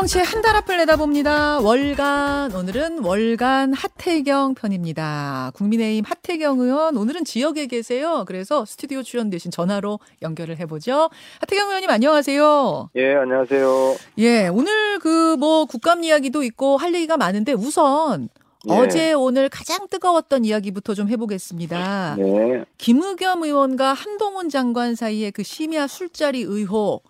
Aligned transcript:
정치의 0.00 0.24
한 0.24 0.40
달 0.40 0.56
앞을 0.56 0.78
내다봅니다. 0.78 1.60
월간 1.60 2.54
오늘은 2.54 3.04
월간 3.04 3.74
하태경 3.74 4.54
편입니다. 4.54 5.52
국민의힘 5.54 6.04
하태경 6.06 6.58
의원 6.60 6.96
오늘은 6.96 7.24
지역에 7.26 7.66
계세요. 7.66 8.24
그래서 8.26 8.64
스튜디오 8.64 9.02
출연 9.02 9.28
대신 9.28 9.50
전화로 9.50 9.98
연결을 10.22 10.58
해보죠. 10.60 11.10
하태경 11.40 11.68
의원님 11.68 11.90
안녕하세요. 11.90 12.90
예, 12.96 13.14
안녕하세요. 13.14 13.96
예, 14.18 14.48
오늘 14.48 14.98
그 15.00 15.36
뭐 15.36 15.66
국감 15.66 16.02
이야기도 16.02 16.42
있고 16.44 16.78
할 16.78 16.94
얘기가 16.94 17.18
많은데 17.18 17.52
우선 17.52 18.30
예. 18.70 18.72
어제 18.72 19.12
오늘 19.12 19.50
가장 19.50 19.86
뜨거웠던 19.88 20.46
이야기부터 20.46 20.94
좀 20.94 21.08
해보겠습니다. 21.10 22.16
네. 22.18 22.64
김의겸 22.78 23.42
의원과 23.44 23.92
한동훈 23.92 24.48
장관 24.48 24.94
사이의 24.94 25.32
그 25.32 25.42
심야 25.42 25.86
술자리 25.86 26.40
의혹 26.40 27.04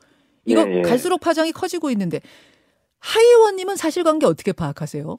이거 0.45 0.65
예, 0.69 0.79
예. 0.79 0.83
갈수록 0.83 1.21
파장이 1.21 1.53
커지고 1.53 1.91
있는데 1.93 2.21
하 3.01 3.21
의원님은 3.21 3.77
사실관계 3.77 4.27
어떻게 4.27 4.53
파악하세요? 4.53 5.19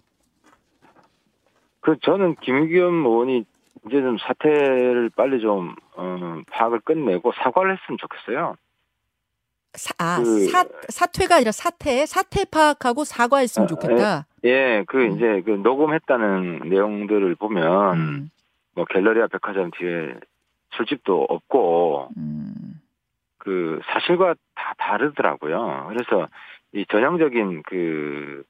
그 1.82 1.98
저는 2.04 2.36
김의겸 2.42 3.06
의원이 3.06 3.44
이제 3.88 4.02
좀 4.02 4.18
사태를 4.20 5.10
빨리 5.16 5.42
좀 5.42 5.76
어, 5.96 6.42
파악을 6.52 6.82
끝내고 6.82 7.32
사과를 7.36 7.78
했으면 7.78 7.98
좋겠어요. 7.98 8.56
사, 9.74 9.94
아, 9.98 10.18
그- 10.22 10.48
사, 10.48 10.66
사퇴가 10.90 11.36
아니라 11.38 11.52
사퇴, 11.52 12.06
사퇴 12.06 12.46
파악하고 12.52 13.04
사과했으면 13.04 13.66
아, 13.66 13.68
좋겠다. 13.68 14.26
예, 14.44 14.84
그 14.88 15.04
음. 15.06 15.16
이제 15.16 15.42
그 15.44 15.52
녹음했다는 15.52 16.70
내용들을 16.70 17.36
보면 17.36 17.98
음, 17.98 18.30
뭐 18.76 18.86
갤러리아 18.86 19.28
백화점 19.28 19.72
뒤에 19.72 20.14
술집도 20.76 21.26
없고 21.30 22.10
음, 22.18 22.80
그 23.38 23.80
사실과 23.86 24.36
다 24.56 24.74
다르더라고요. 24.78 25.88
그래서 25.90 26.28
이 26.74 26.86
전형적인 26.90 27.64
그 27.64 28.44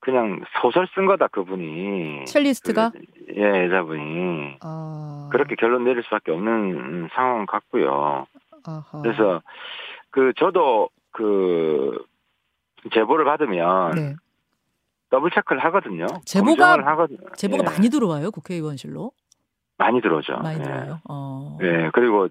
그냥 0.00 0.40
소설 0.60 0.88
쓴 0.94 1.06
거다 1.06 1.28
그분이 1.28 2.24
첼리스트가 2.24 2.90
그, 2.90 3.00
예 3.36 3.66
여자분이 3.66 4.56
아, 4.62 5.28
그렇게 5.30 5.54
결론 5.56 5.84
내릴 5.84 6.02
수밖에 6.04 6.32
없는 6.32 7.08
상황 7.12 7.46
같고요. 7.46 8.26
아하. 8.64 9.02
그래서 9.02 9.42
그 10.10 10.32
저도 10.36 10.88
그 11.12 12.02
제보를 12.92 13.24
받으면 13.24 13.90
네. 13.94 14.14
더블 15.10 15.30
체크를 15.30 15.62
하거든요. 15.66 16.06
제보가- 16.24 16.82
하거든요. 16.84 17.18
제보가 17.36 17.62
예, 17.62 17.64
많이 17.76 17.90
들어와요 17.90 18.30
국회의원실로 18.30 19.12
많이 19.76 20.00
들어오죠. 20.00 20.38
많이 20.38 20.58
예. 20.60 20.62
들어요. 20.62 21.00
어. 21.08 21.58
예, 21.62 21.90
그리고 21.92 22.28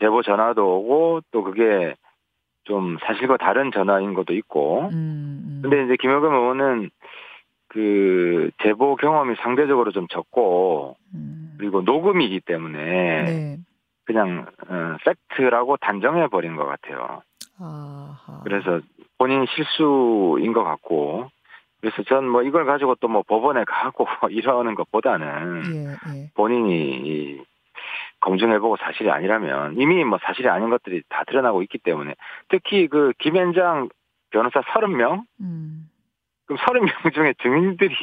제보 0.00 0.22
전화도 0.22 0.78
오고 0.78 1.20
또 1.30 1.42
그게 1.44 1.94
좀 2.64 2.96
사실과 3.04 3.36
다른 3.36 3.70
전화인 3.72 4.14
것도 4.14 4.34
있고. 4.34 4.88
음, 4.92 5.42
음. 5.44 5.58
근데 5.62 5.84
이제 5.84 5.96
김효겸 5.96 6.32
의원은 6.32 6.90
그 7.68 8.50
제보 8.62 8.96
경험이 8.96 9.36
상대적으로 9.36 9.92
좀 9.92 10.06
적고 10.08 10.96
음. 11.14 11.54
그리고 11.58 11.82
녹음이기 11.82 12.40
때문에 12.40 13.22
네. 13.24 13.56
그냥 14.04 14.46
어, 14.68 14.96
팩트라고 15.04 15.76
단정해 15.76 16.26
버린 16.28 16.56
것 16.56 16.66
같아요. 16.66 17.22
아하. 17.60 18.40
그래서 18.44 18.80
본인 19.18 19.46
실수인 19.54 20.52
것 20.52 20.64
같고 20.64 21.28
그래서 21.80 22.02
전 22.04 22.24
뭐 22.28 22.42
이걸 22.42 22.64
가지고 22.66 22.94
또 22.96 23.08
뭐 23.08 23.22
법원에 23.22 23.64
가고 23.64 24.06
이러는 24.30 24.74
것보다는 24.74 25.62
예, 25.74 25.86
예. 26.16 26.30
본인이 26.34 26.74
이 27.04 27.40
검증해보고 28.20 28.76
사실이 28.76 29.10
아니라면 29.10 29.80
이미 29.80 30.04
뭐 30.04 30.18
사실이 30.22 30.48
아닌 30.48 30.70
것들이 30.70 31.02
다 31.08 31.24
드러나고 31.26 31.62
있기 31.62 31.78
때문에 31.78 32.14
특히 32.48 32.86
그 32.88 33.12
김현장 33.18 33.88
변호사 34.30 34.60
30명 34.60 35.22
음. 35.40 35.88
그럼 36.46 36.58
30명 36.58 37.14
중에 37.14 37.34
증인들이 37.42 37.94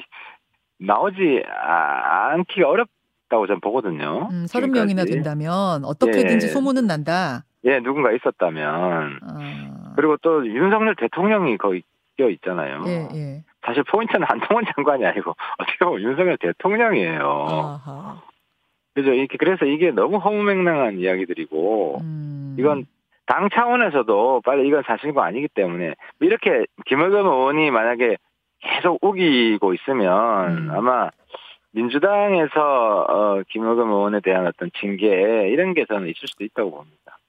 나오지 0.80 1.44
아- 1.48 2.32
않기가 2.34 2.68
어렵다고 2.68 3.48
저는 3.48 3.62
보거든요. 3.62 4.28
음, 4.32 4.46
30명이나 4.46 4.88
지금까지. 4.88 5.12
된다면 5.12 5.84
어떻게든지 5.86 6.48
예. 6.48 6.50
소문은 6.52 6.88
난다. 6.88 7.44
예, 7.66 7.80
누군가 7.80 8.12
있었다면 8.12 9.20
아. 9.24 9.94
그리고 9.96 10.18
또 10.22 10.46
윤석열 10.48 10.96
대통령이 10.96 11.58
거기 11.58 11.82
껴 12.18 12.30
있잖아요. 12.30 12.84
예, 12.88 13.08
예. 13.14 13.44
사실 13.66 13.84
포인트는 13.84 14.26
한동훈 14.28 14.64
장관이 14.76 15.06
아니고 15.06 15.36
어떻게 15.60 15.86
보면 15.86 16.02
윤석열 16.02 16.38
대통령이에요. 16.38 17.48
아하. 17.50 18.22
그죠? 18.98 19.14
이렇게 19.14 19.38
그래서 19.38 19.66
이게 19.66 19.92
너무 19.92 20.18
허무맹랑한 20.18 20.98
이야기들이고 20.98 22.00
음. 22.02 22.56
이건 22.58 22.88
당 23.28 23.48
차원에서도 23.54 24.42
빨리 24.44 24.68
이건 24.68 24.82
사실과 24.88 25.24
아니기 25.24 25.48
때문에 25.50 25.94
이렇게 26.20 26.66
김의겸 26.88 27.28
의원이 27.28 27.70
만약에 27.70 28.18
계속 28.60 28.98
우기고 29.04 29.76
있으면 29.76 30.58
음. 30.58 30.72
아마 30.72 31.12
민주당에서 31.74 33.06
어, 33.08 33.44
김의겸 33.50 33.88
의원에 33.88 34.20
대한 34.22 34.48
어떤 34.48 34.72
징계 34.82 35.06
이런 35.52 35.76
게 35.76 35.86
저는 35.86 36.08
있을 36.08 36.28
수도 36.28 36.44
있다고 36.44 36.72
봅니다. 36.72 37.20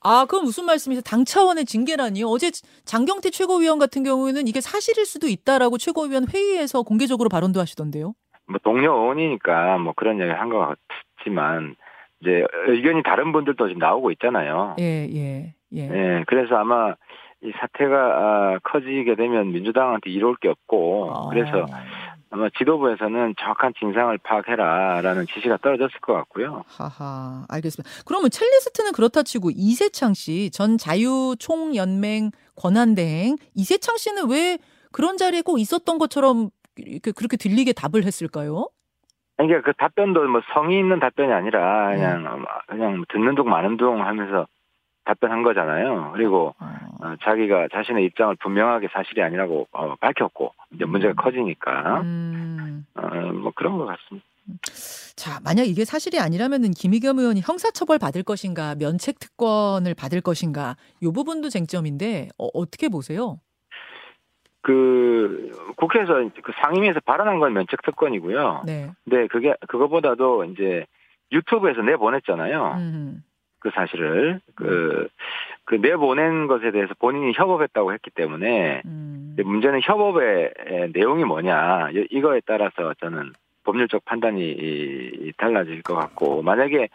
아, 0.00 0.24
그럼 0.28 0.44
무슨 0.44 0.66
말씀이세요? 0.66 1.02
당 1.02 1.24
차원의 1.24 1.64
징계라니요? 1.64 2.26
어제 2.26 2.52
장경태 2.84 3.30
최고위원 3.30 3.80
같은 3.80 4.04
경우에는 4.04 4.46
이게 4.46 4.60
사실일 4.60 5.04
수도 5.04 5.26
있다라고 5.26 5.78
최고위원 5.78 6.26
회의에서 6.32 6.82
공개적으로 6.82 7.28
발언도 7.28 7.58
하시던데요. 7.58 8.14
뭐 8.46 8.58
동료 8.62 8.92
의원이니까 8.94 9.78
뭐 9.78 9.92
그런 9.96 10.14
얘기를 10.20 10.40
한 10.40 10.48
것 10.48 10.76
같지만 11.28 11.76
이제 12.20 12.44
의견이 12.66 13.02
다른 13.02 13.32
분들도 13.32 13.68
지금 13.68 13.78
나오고 13.78 14.10
있잖아요. 14.12 14.76
예, 14.80 15.06
예, 15.12 15.54
예. 15.74 15.78
예, 15.78 16.24
그래서 16.26 16.56
아마 16.56 16.94
이 17.42 17.52
사태가 17.60 17.96
아, 17.96 18.58
커지게 18.64 19.14
되면 19.14 19.52
민주당한테 19.52 20.10
이로울 20.10 20.36
게 20.40 20.48
없고 20.48 21.12
아. 21.14 21.28
그래서 21.28 21.66
아마 22.30 22.48
지도부에서는 22.58 23.34
정확한 23.40 23.72
진상을 23.78 24.18
파악해라라는 24.18 25.26
지시가 25.32 25.58
떨어졌을 25.58 26.00
것 26.00 26.14
같고요. 26.14 26.64
하하, 26.66 27.44
알겠습니다. 27.48 27.88
그러면 28.04 28.30
첼리스트는 28.30 28.92
그렇다 28.92 29.22
치고 29.22 29.50
이세창 29.54 30.14
씨, 30.14 30.50
전 30.50 30.76
자유총연맹 30.76 32.32
권한대행 32.56 33.36
이세창 33.54 33.96
씨는 33.96 34.28
왜 34.30 34.58
그런 34.90 35.16
자리에 35.16 35.42
꼭 35.42 35.58
있었던 35.58 35.98
것처럼 35.98 36.50
이렇게 36.76 37.12
그렇게 37.12 37.36
들리게 37.36 37.72
답을 37.72 38.04
했을까요? 38.04 38.68
그러니까 39.38 39.62
그 39.62 39.72
답변도 39.76 40.28
뭐 40.28 40.42
성의 40.52 40.78
있는 40.78 40.98
답변이 40.98 41.32
아니라 41.32 41.90
네. 41.90 41.96
그냥 41.96 42.44
그냥 42.66 43.04
듣는 43.08 43.36
둥 43.36 43.48
마는 43.48 43.76
둥 43.76 44.04
하면서 44.04 44.46
답변한 45.04 45.42
거잖아요. 45.42 46.10
그리고 46.12 46.54
어, 46.58 46.66
어, 47.00 47.14
자기가 47.22 47.68
자신의 47.72 48.04
입장을 48.06 48.34
분명하게 48.36 48.88
사실이 48.92 49.22
아니라고 49.22 49.68
어, 49.72 49.94
밝혔고 49.96 50.52
이제 50.74 50.84
문제가 50.84 51.14
커지니까 51.14 52.02
음. 52.02 52.84
어, 52.94 53.08
뭐 53.32 53.52
그런 53.54 53.78
것 53.78 53.86
같습니다. 53.86 54.26
자, 55.16 55.40
만약 55.44 55.64
이게 55.64 55.84
사실이 55.84 56.18
아니라면은 56.18 56.72
김의겸 56.72 57.18
의원이 57.18 57.42
형사처벌 57.42 57.98
받을 57.98 58.22
것인가, 58.22 58.74
면책 58.74 59.18
특권을 59.18 59.94
받을 59.94 60.20
것인가, 60.20 60.76
요 61.02 61.12
부분도 61.12 61.48
쟁점인데 61.48 62.28
어, 62.38 62.48
어떻게 62.54 62.88
보세요? 62.88 63.38
그 64.62 65.50
국회에서 65.76 66.28
그 66.42 66.52
상임위에서 66.62 67.00
발언한 67.00 67.38
건 67.38 67.52
면책 67.52 67.82
특권이고요. 67.82 68.62
네. 68.66 68.90
근데 69.04 69.26
그게 69.28 69.54
그거보다도 69.68 70.44
이제 70.44 70.86
유튜브에서 71.32 71.82
내 71.82 71.96
보냈잖아요. 71.96 72.74
음. 72.78 73.22
그 73.60 73.70
사실을 73.74 74.40
그, 74.54 75.08
그 75.64 75.74
내보낸 75.76 76.46
것에 76.46 76.70
대해서 76.70 76.94
본인이 76.98 77.32
협업했다고 77.34 77.92
했기 77.92 78.10
때문에 78.10 78.82
음. 78.84 79.36
문제는 79.44 79.80
협업의 79.82 80.52
에, 80.66 80.86
내용이 80.92 81.24
뭐냐 81.24 81.90
이- 81.92 82.06
이거에 82.10 82.40
따라서 82.46 82.94
저는 83.00 83.32
법률적 83.64 84.04
판단이 84.04 85.32
달라질 85.36 85.82
것 85.82 85.94
같고 85.94 86.42
만약에 86.42 86.88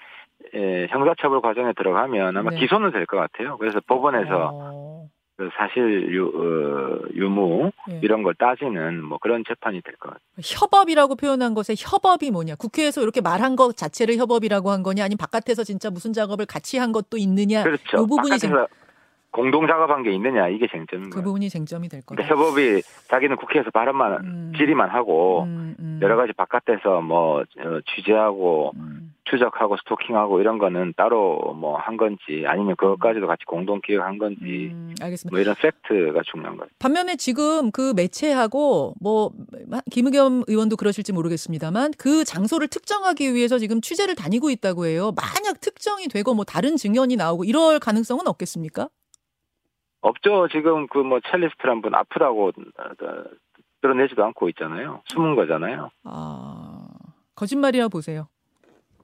에, 0.53 0.87
형사처벌 0.87 1.41
과정에 1.41 1.73
들어가면 1.73 2.35
아마 2.37 2.49
네. 2.51 2.59
기소는 2.59 2.91
될 2.91 3.05
것 3.05 3.17
같아요. 3.17 3.57
그래서 3.57 3.79
법원에서 3.85 4.49
어, 4.53 5.05
그 5.05 5.22
사실 5.57 6.13
유, 6.13 6.27
어, 6.27 7.07
유무 7.15 7.71
예. 7.91 7.99
이런 8.03 8.21
걸 8.23 8.35
따지는 8.35 9.03
뭐 9.03 9.17
그런 9.19 9.43
재판이 9.47 9.81
될 9.81 9.95
것 9.95 10.09
같아요. 10.09 10.19
협업이라고 10.41 11.15
표현한 11.15 11.53
것의 11.55 11.75
협업이 11.77 12.29
뭐냐? 12.31 12.55
국회에서 12.55 13.01
이렇게 13.01 13.19
말한 13.19 13.55
것 13.55 13.75
자체를 13.75 14.17
협업이라고 14.17 14.69
한 14.69 14.83
거냐? 14.83 15.03
아니면 15.03 15.17
바깥에서 15.17 15.63
진짜 15.63 15.89
무슨 15.89 16.13
작업을 16.13 16.45
같이 16.45 16.77
한 16.77 16.91
것도 16.91 17.17
있느냐? 17.17 17.63
그렇죠. 17.63 17.97
요 17.97 18.05
부분이 18.05 18.37
쟁, 18.37 18.51
바깥에서 18.51 18.73
공동 19.33 19.67
작업한 19.67 20.03
게 20.03 20.11
있느냐 20.11 20.47
이게 20.47 20.67
쟁점인 20.71 21.09
그 21.09 21.15
거예요. 21.17 21.23
부분이 21.25 21.49
쟁점이 21.49 21.89
될 21.89 22.01
거다. 22.05 22.23
그러니까 22.23 22.35
협업이 22.35 22.81
자기는 23.09 23.35
국회에서 23.35 23.71
발언만 23.71 24.13
음. 24.23 24.53
질의만 24.55 24.89
하고 24.89 25.43
음, 25.43 25.75
음, 25.79 25.99
여러 26.01 26.15
가지 26.15 26.31
바깥에서 26.33 27.01
뭐 27.01 27.39
어, 27.41 27.79
취재하고 27.95 28.71
음. 28.75 29.13
추적하고 29.25 29.77
스토킹하고 29.77 30.39
이런 30.41 30.59
거는 30.59 30.93
따로 30.95 31.55
뭐 31.59 31.73
한 31.83 31.97
건지 31.97 32.43
아니면 32.45 32.75
그것까지도 32.77 33.25
같이 33.27 33.43
공동 33.45 33.81
기획한 33.81 34.17
건지 34.19 34.69
음, 34.71 34.93
알겠습니다. 35.01 35.33
뭐 35.35 35.39
이런 35.41 35.55
팩트가 35.55 36.21
중요한 36.31 36.55
거예요. 36.57 36.69
반면에 36.79 37.15
지금 37.15 37.71
그 37.71 37.93
매체하고 37.95 38.93
뭐 39.01 39.31
김의겸 39.91 40.43
의원도 40.47 40.75
그러실지 40.77 41.11
모르겠습니다만 41.13 41.93
그 41.97 42.23
장소를 42.23 42.67
특정하기 42.67 43.33
위해서 43.33 43.57
지금 43.57 43.81
취재를 43.81 44.15
다니고 44.15 44.49
있다고 44.51 44.85
해요. 44.85 45.11
만약 45.15 45.59
특정이 45.59 46.07
되고 46.07 46.33
뭐 46.35 46.45
다른 46.45 46.75
증언이 46.77 47.15
나오고 47.15 47.43
이럴 47.45 47.79
가능성은 47.79 48.27
없겠습니까? 48.27 48.87
없죠. 50.07 50.47
지금 50.49 50.87
그 50.87 50.99
뭐 51.03 51.19
첼리스트란 51.31 51.81
분 51.81 51.95
아프다고 51.95 52.49
어, 52.49 52.51
드러내지도 53.81 54.23
않고 54.25 54.49
있잖아요. 54.49 55.01
숨은 55.07 55.35
거잖아요. 55.35 55.89
아, 56.03 56.87
거짓말이라 57.35 57.87
보세요. 57.89 58.27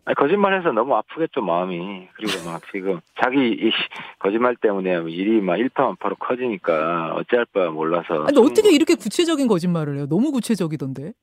아니, 0.05 0.15
거짓말해서 0.15 0.71
너무 0.71 0.95
아프겠죠 0.95 1.41
마음이. 1.41 2.07
그리고 2.15 2.49
막 2.49 2.61
지금 2.71 2.99
자기 3.21 3.49
이 3.49 3.71
거짓말 4.19 4.55
때문에 4.55 5.03
일이 5.11 5.41
막 5.41 5.57
일파만파로 5.57 6.15
커지니까 6.15 7.13
어찌할 7.15 7.45
바 7.53 7.69
몰라서. 7.69 8.13
아니, 8.25 8.33
근데 8.33 8.39
어떻게 8.41 8.71
이렇게 8.73 8.95
구체적인 8.95 9.47
거짓말을 9.47 9.97
해요? 9.97 10.07
너무 10.07 10.31
구체적이던데. 10.31 11.13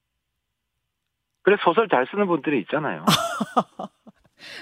그래 1.43 1.56
소설 1.62 1.88
잘 1.88 2.06
쓰는 2.11 2.26
분들이 2.26 2.61
있잖아요. 2.61 3.05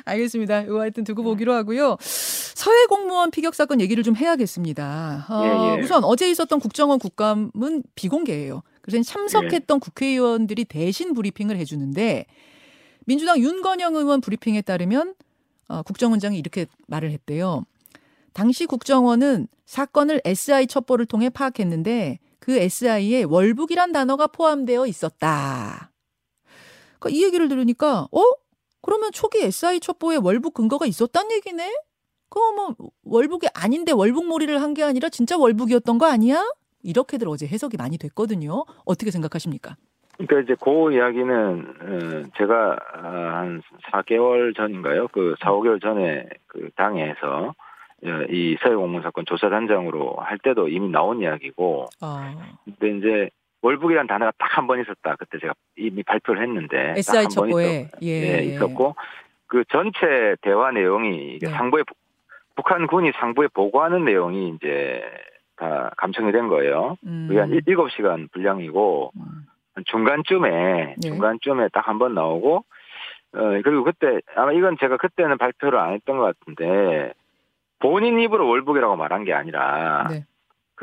알겠습니다. 0.04 0.62
이거 0.62 0.80
하여튼 0.80 1.04
두고 1.04 1.22
보기로 1.22 1.52
하고요. 1.52 1.96
서해 2.00 2.86
공무원 2.86 3.30
피격 3.30 3.54
사건 3.54 3.80
얘기를 3.80 4.02
좀 4.02 4.16
해야겠습니다. 4.16 5.26
어, 5.28 5.42
예, 5.44 5.78
예. 5.78 5.82
우선 5.82 6.04
어제 6.04 6.30
있었던 6.30 6.60
국정원 6.60 6.98
국감은 6.98 7.82
비공개예요. 7.94 8.62
그래서 8.80 9.02
참석했던 9.02 9.80
국회의원들이 9.80 10.64
대신 10.66 11.14
브리핑을 11.14 11.56
해주는데 11.56 12.26
민주당 13.06 13.38
윤건영 13.38 13.96
의원 13.96 14.20
브리핑에 14.20 14.62
따르면 14.62 15.14
어, 15.68 15.82
국정원장이 15.82 16.38
이렇게 16.38 16.66
말을 16.86 17.10
했대요. 17.10 17.64
당시 18.32 18.66
국정원은 18.66 19.48
사건을 19.66 20.20
SI 20.24 20.66
첩보를 20.66 21.06
통해 21.06 21.30
파악했는데 21.30 22.18
그 22.38 22.52
SI에 22.56 23.22
월북이란 23.22 23.92
단어가 23.92 24.26
포함되어 24.26 24.86
있었다. 24.86 25.90
그러니까 26.98 27.18
이 27.18 27.24
얘기를 27.24 27.48
들으니까 27.48 28.08
어? 28.10 28.22
그러면 28.84 29.10
초기 29.12 29.38
SI 29.42 29.80
첩보에 29.80 30.16
월북 30.22 30.54
근거가 30.54 30.84
있었단 30.86 31.30
얘기네? 31.32 31.72
그거 32.28 32.52
뭐 32.52 32.90
월북이 33.04 33.46
아닌데 33.54 33.92
월북몰이를 33.92 34.60
한 34.60 34.74
게 34.74 34.82
아니라 34.82 35.08
진짜 35.08 35.38
월북이었던 35.38 35.98
거 35.98 36.06
아니야? 36.06 36.44
이렇게들 36.82 37.28
어제 37.28 37.46
해석이 37.46 37.76
많이 37.78 37.96
됐거든요. 37.96 38.64
어떻게 38.84 39.10
생각하십니까? 39.10 39.76
그러니까 40.18 40.40
이제 40.40 40.56
그 40.62 40.92
이야기는 40.92 41.74
어, 41.80 42.30
제가 42.36 42.76
아, 42.94 43.08
한 43.38 43.62
4개월 43.92 44.54
전인가요? 44.56 45.08
그 45.08 45.34
4, 45.40 45.50
5개월 45.52 45.80
전에 45.80 46.28
그 46.46 46.68
당에서 46.76 47.54
어, 48.04 48.08
이 48.28 48.56
서해 48.62 48.74
공무원 48.74 49.02
사건 49.02 49.24
조사단장으로 49.26 50.16
할 50.18 50.38
때도 50.38 50.68
이미 50.68 50.88
나온 50.90 51.20
이야기고 51.22 51.86
아, 52.00 52.34
근데 52.64 52.98
이제 52.98 53.30
월북이라는 53.64 54.06
단어가 54.06 54.30
딱 54.38 54.58
한 54.58 54.66
번 54.66 54.80
있었다. 54.80 55.16
그때 55.18 55.38
제가 55.38 55.54
이미 55.76 56.02
발표를 56.02 56.42
했는데 56.42 56.94
SI 56.98 57.24
딱한번 57.24 57.30
첩보에 57.50 57.88
예, 58.02 58.08
예, 58.08 58.42
있었고 58.44 58.94
그 59.46 59.64
전체 59.70 60.36
대화 60.42 60.70
내용이 60.70 61.38
네. 61.40 61.48
상부에 61.48 61.82
북한 62.56 62.86
군이 62.86 63.12
상부에 63.18 63.48
보고하는 63.48 64.04
내용이 64.04 64.54
이제 64.56 65.02
다 65.56 65.90
감청이 65.96 66.30
된 66.32 66.48
거예요. 66.48 66.96
음, 67.06 67.26
그게 67.28 67.40
한 67.40 67.50
7시간 67.50 68.30
분량이고 68.32 69.12
음, 69.16 69.46
한 69.74 69.84
중간쯤에 69.86 70.50
네. 70.98 71.08
중간쯤에 71.08 71.68
딱 71.72 71.88
한 71.88 71.98
번 71.98 72.14
나오고 72.14 72.64
어 73.36 73.38
그리고 73.64 73.82
그때 73.84 74.20
아마 74.36 74.52
이건 74.52 74.76
제가 74.78 74.96
그때는 74.98 75.38
발표를 75.38 75.78
안 75.78 75.92
했던 75.94 76.18
것 76.18 76.24
같은데 76.38 77.12
본인 77.80 78.20
입으로 78.20 78.46
월북이라고 78.48 78.96
말한 78.96 79.24
게 79.24 79.32
아니라 79.32 80.06
네, 80.10 80.24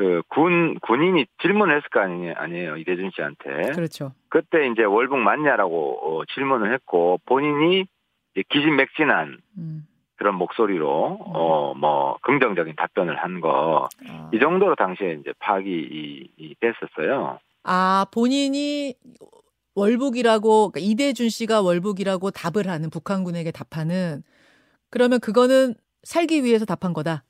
그 0.02 0.22
군 0.28 0.78
군인이 0.80 1.26
질문을 1.40 1.76
했을 1.76 1.88
거 1.90 2.00
아니, 2.00 2.30
아니에요 2.32 2.76
이대준 2.76 3.10
씨한테 3.14 3.72
그렇죠. 3.72 4.12
그때 4.28 4.66
이제 4.66 4.82
월북 4.82 5.18
맞냐라고 5.18 6.20
어, 6.20 6.24
질문을 6.34 6.72
했고 6.74 7.20
본인이 7.26 7.86
기진맥진한 8.48 9.38
음, 9.58 9.86
그런 10.16 10.34
목소리로 10.36 11.18
어뭐 11.20 12.18
긍정적인 12.22 12.74
답변을 12.76 13.16
한 13.16 13.40
거이 13.40 13.88
아. 14.08 14.30
정도로 14.40 14.74
당시에 14.74 15.18
이제 15.20 15.32
파악이 15.38 15.68
이, 15.68 16.30
이 16.36 16.54
됐었어요. 16.60 17.38
아, 17.64 18.06
본인이 18.12 18.94
월북이라고 19.74 20.70
그러니까 20.70 20.80
이대준 20.80 21.28
씨가 21.28 21.62
월북이라고 21.62 22.30
답을 22.30 22.68
하는 22.68 22.90
북한군에게 22.90 23.50
답하는 23.52 24.22
그러면 24.90 25.20
그거는 25.20 25.74
살기 26.02 26.42
위해서 26.44 26.64
답한 26.64 26.92
거다. 26.92 27.24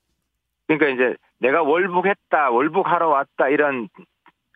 그러니까 0.79 0.89
이제 0.89 1.17
내가 1.39 1.63
월북했다, 1.63 2.51
월북하러 2.51 3.09
왔다 3.09 3.49
이런 3.49 3.89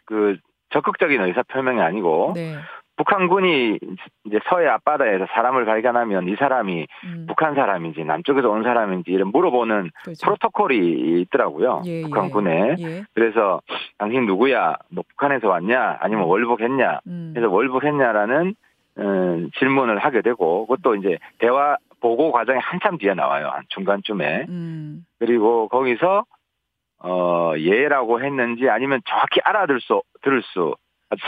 그 0.05 0.37
적극적인 0.71 1.21
의사 1.23 1.43
표명이 1.43 1.81
아니고 1.81 2.33
네. 2.35 2.57
북한군이 2.97 3.79
이제 4.25 4.39
서해 4.49 4.67
앞바다에서 4.69 5.27
사람을 5.31 5.67
발견하면 5.67 6.29
이 6.29 6.37
사람이 6.37 6.87
음, 7.05 7.27
북한 7.29 7.55
사람인지 7.55 8.05
남쪽에서 8.05 8.49
온 8.49 8.63
사람인지 8.63 9.11
이런 9.11 9.29
물어보는 9.29 9.91
그렇죠. 10.03 10.25
프로토콜이 10.25 11.21
있더라고요. 11.23 11.83
예, 11.85 12.03
북한군에. 12.03 12.77
예. 12.79 13.05
그래서 13.13 13.61
당신 13.99 14.25
누구야? 14.25 14.77
뭐 14.91 15.05
북한에서 15.09 15.49
왔냐? 15.49 15.99
아니면 16.01 16.25
월북했냐? 16.25 17.01
음, 17.07 17.33
그래서 17.35 17.53
월북했냐라는 17.53 18.55
음, 18.99 19.51
질문을 19.59 19.99
하게 19.99 20.23
되고 20.23 20.67
그것도 20.67 20.95
이제 20.97 21.19
대화 21.39 21.77
보고 22.01 22.33
과정이 22.33 22.59
한참 22.59 22.99
뒤에 22.99 23.15
나와요. 23.15 23.49
한 23.49 23.65
중간쯤에. 23.69 24.47
음, 24.49 25.07
그리고 25.19 25.69
거기서 25.69 26.25
어 26.99 27.53
예라고 27.59 28.23
했는지 28.23 28.69
아니면 28.69 29.01
정확히 29.09 29.41
알아들 29.45 29.81
수 29.81 30.03
들을 30.23 30.43
수 30.43 30.75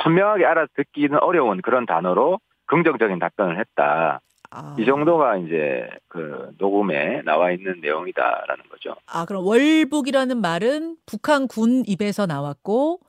선명하게 0.02 0.44
알아듣기는 0.44 1.18
어려운 1.20 1.60
그런 1.62 1.86
단어로 1.86 2.40
긍정적인 2.66 3.18
답변을 3.18 3.58
했다. 3.58 4.20
아. 4.50 4.76
이 4.78 4.86
정도가 4.86 5.36
이제 5.38 5.88
그 6.08 6.50
녹음에 6.58 7.22
나와 7.22 7.50
있는 7.50 7.80
내용이다라는 7.80 8.64
거죠. 8.70 8.96
아, 9.06 9.26
그럼 9.26 9.46
월북이라는 9.46 10.40
말은 10.40 10.96
북한 11.06 11.46
군 11.46 11.82
입에서 11.86 12.26
나왔고 12.26 13.00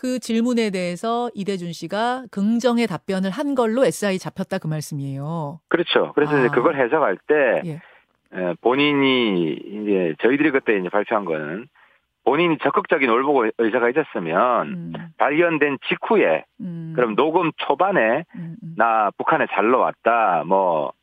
그 0.00 0.18
질문에 0.18 0.70
대해서 0.70 1.28
이대준 1.34 1.74
씨가 1.74 2.24
긍정의 2.30 2.86
답변을 2.86 3.28
한 3.28 3.54
걸로 3.54 3.84
SI 3.84 4.18
잡혔다 4.18 4.56
그 4.56 4.66
말씀이에요. 4.66 5.60
그렇죠. 5.68 6.12
그래서 6.14 6.36
아. 6.36 6.38
이제 6.38 6.48
그걸 6.48 6.74
해석할 6.80 7.18
때 7.26 7.60
예. 7.66 7.72
에, 8.32 8.54
본인이 8.62 9.52
이제 9.52 10.14
저희들이 10.22 10.52
그때 10.52 10.78
이제 10.78 10.88
발표한 10.88 11.26
거는 11.26 11.68
본인이 12.24 12.56
적극적인 12.62 13.10
월북 13.10 13.44
의사가 13.58 13.90
있었으면 13.90 14.68
음, 14.68 14.92
발견된 15.18 15.76
직후에 15.88 16.44
음, 16.60 16.94
그럼 16.96 17.14
녹음 17.14 17.50
초반에 17.58 18.24
음, 18.36 18.56
음, 18.62 18.74
나 18.78 19.10
북한에 19.18 19.48
잘러 19.50 19.80
왔다 19.80 20.44
뭐 20.46 20.94
음. 20.94 20.99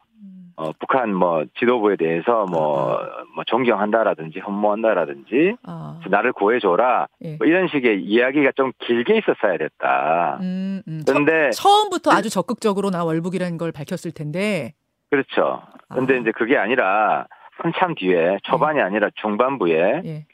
어, 0.57 0.71
북한 0.79 1.13
뭐 1.13 1.45
지도부에 1.59 1.97
대해서 1.97 2.45
뭐, 2.45 2.99
뭐 3.35 3.43
존경한다라든지 3.45 4.39
흠모한다라든지 4.39 5.55
아, 5.61 5.99
나를 6.09 6.33
구해줘라 6.33 7.07
예. 7.23 7.35
뭐 7.37 7.45
이런 7.45 7.67
식의 7.67 8.03
이야기가 8.03 8.53
좀 8.55 8.71
길게 8.79 9.19
있었어야 9.19 9.57
됐다. 9.59 10.39
음, 10.41 10.81
음. 10.87 11.03
처, 11.05 11.13
근데 11.13 11.51
처 11.51 11.83
음부터 11.83 12.11
아주 12.11 12.31
적극적으로 12.31 12.89
나 12.89 13.05
월북이라는 13.05 13.59
걸 13.59 13.71
밝혔을 13.71 14.11
텐데. 14.11 14.73
그렇죠. 15.11 15.61
근데 15.89 16.15
아. 16.15 16.17
이제 16.17 16.31
그게 16.31 16.57
아니라 16.57 17.27
한참 17.51 17.93
뒤에 17.93 18.39
초반이 18.41 18.81
아니라 18.81 19.09
중반부에 19.21 20.01
예. 20.05 20.25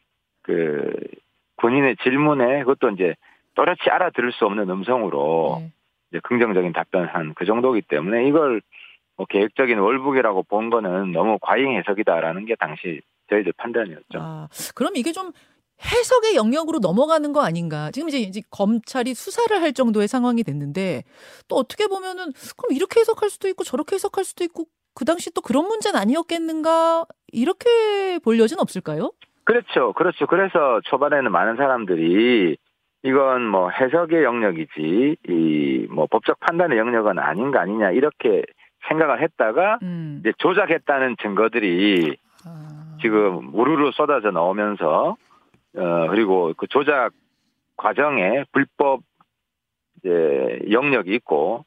그 0.41 0.93
군인의 1.57 1.97
질문에 2.01 2.59
그것도 2.59 2.91
이제 2.91 3.15
또렷이 3.55 3.89
알아들을 3.89 4.31
수 4.31 4.45
없는 4.45 4.69
음성으로 4.69 5.57
예. 5.59 5.71
이제 6.11 6.21
긍정적인 6.23 6.71
답변한 6.71 7.33
그 7.33 7.43
정도이기 7.43 7.87
때문에 7.89 8.25
이걸 8.29 8.61
뭐 9.23 9.25
계획적인 9.29 9.79
월북이라고 9.79 10.43
본 10.43 10.69
거는 10.69 11.11
너무 11.13 11.37
과잉 11.41 11.71
해석이다라는 11.77 12.45
게 12.45 12.55
당시 12.59 13.01
저희들 13.29 13.53
판단이었죠. 13.57 14.19
아, 14.19 14.47
그럼 14.75 14.93
이게 14.95 15.11
좀 15.13 15.31
해석의 15.81 16.35
영역으로 16.35 16.79
넘어가는 16.79 17.31
거 17.33 17.41
아닌가? 17.41 17.89
지금 17.91 18.09
이제, 18.09 18.19
이제 18.19 18.41
검찰이 18.51 19.13
수사를 19.13 19.61
할 19.61 19.73
정도의 19.73 20.07
상황이 20.07 20.43
됐는데 20.43 21.03
또 21.47 21.55
어떻게 21.55 21.87
보면은 21.87 22.31
그럼 22.57 22.75
이렇게 22.75 22.99
해석할 22.99 23.29
수도 23.29 23.47
있고 23.47 23.63
저렇게 23.63 23.95
해석할 23.95 24.23
수도 24.25 24.43
있고 24.43 24.65
그 24.93 25.05
당시 25.05 25.33
또 25.33 25.41
그런 25.41 25.67
문제는 25.67 25.99
아니었겠는가? 25.99 27.05
이렇게 27.31 28.19
볼 28.23 28.39
여지는 28.39 28.61
없을까요? 28.61 29.11
그렇죠. 29.45 29.93
그렇죠. 29.93 30.27
그래서 30.27 30.79
초반에는 30.85 31.31
많은 31.31 31.55
사람들이 31.57 32.57
이건 33.05 33.45
뭐 33.47 33.69
해석의 33.69 34.23
영역이지 34.23 35.15
이 35.29 35.73
뭐 35.93 36.07
법적 36.09 36.39
판단의 36.39 36.77
영역은 36.77 37.19
아닌 37.19 37.51
거 37.51 37.59
아니냐 37.59 37.91
이렇게 37.91 38.43
생각을 38.87 39.21
했다가 39.21 39.79
음. 39.81 40.17
이제 40.19 40.33
조작했다는 40.37 41.17
증거들이 41.21 42.17
아. 42.45 42.97
지금 43.01 43.53
우르르 43.53 43.91
쏟아져 43.93 44.31
나오면서 44.31 45.15
어 45.75 46.07
그리고 46.09 46.53
그 46.57 46.67
조작 46.67 47.11
과정에 47.77 48.43
불법 48.51 49.01
이제 49.97 50.59
영역이 50.69 51.13
있고 51.15 51.65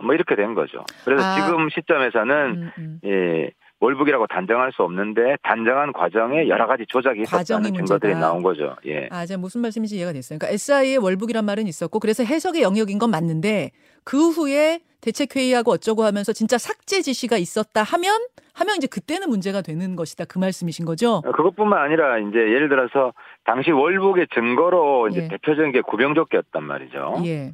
뭐 0.00 0.14
이렇게 0.14 0.36
된 0.36 0.54
거죠. 0.54 0.84
그래서 1.04 1.24
아. 1.24 1.34
지금 1.34 1.68
시점에서는 1.70 2.50
음, 2.50 2.70
음. 2.78 3.00
예 3.04 3.50
월북이라고 3.80 4.26
단정할 4.26 4.72
수 4.72 4.82
없는데 4.82 5.36
단정한 5.42 5.92
과정에 5.92 6.48
여러 6.48 6.66
가지 6.66 6.84
조작이 6.88 7.22
있었다는 7.22 7.74
증거들이. 7.74 8.14
나온 8.14 8.42
거죠. 8.42 8.74
예. 8.86 9.08
아, 9.10 9.24
제가 9.24 9.38
무슨 9.38 9.60
말씀인지 9.60 9.96
이해가 9.96 10.12
됐어요. 10.12 10.38
그러니까 10.38 10.52
SI의 10.52 10.98
월북이란 10.98 11.44
말은 11.44 11.68
있었고 11.68 12.00
그래서 12.00 12.24
해석의 12.24 12.62
영역인 12.62 12.98
건 12.98 13.10
맞는데 13.10 13.70
그 14.02 14.30
후에 14.30 14.80
대책회의하고 15.00 15.72
어쩌고 15.72 16.02
하면서 16.04 16.32
진짜 16.32 16.58
삭제 16.58 17.02
지시가 17.02 17.36
있었다 17.36 17.82
하면 17.82 18.18
하면 18.54 18.76
이제 18.76 18.86
그때는 18.86 19.28
문제가 19.28 19.62
되는 19.62 19.94
것이다 19.96 20.24
그 20.24 20.38
말씀이신 20.38 20.84
거죠? 20.84 21.22
그것뿐만 21.22 21.78
아니라 21.80 22.18
이제 22.18 22.38
예를 22.38 22.68
들어서 22.68 23.12
당시 23.44 23.70
월북의 23.70 24.28
증거로 24.34 25.08
이제 25.08 25.22
예. 25.24 25.28
대표적인 25.28 25.72
게 25.72 25.80
구명조끼였단 25.82 26.64
말이죠. 26.64 27.22
예. 27.24 27.52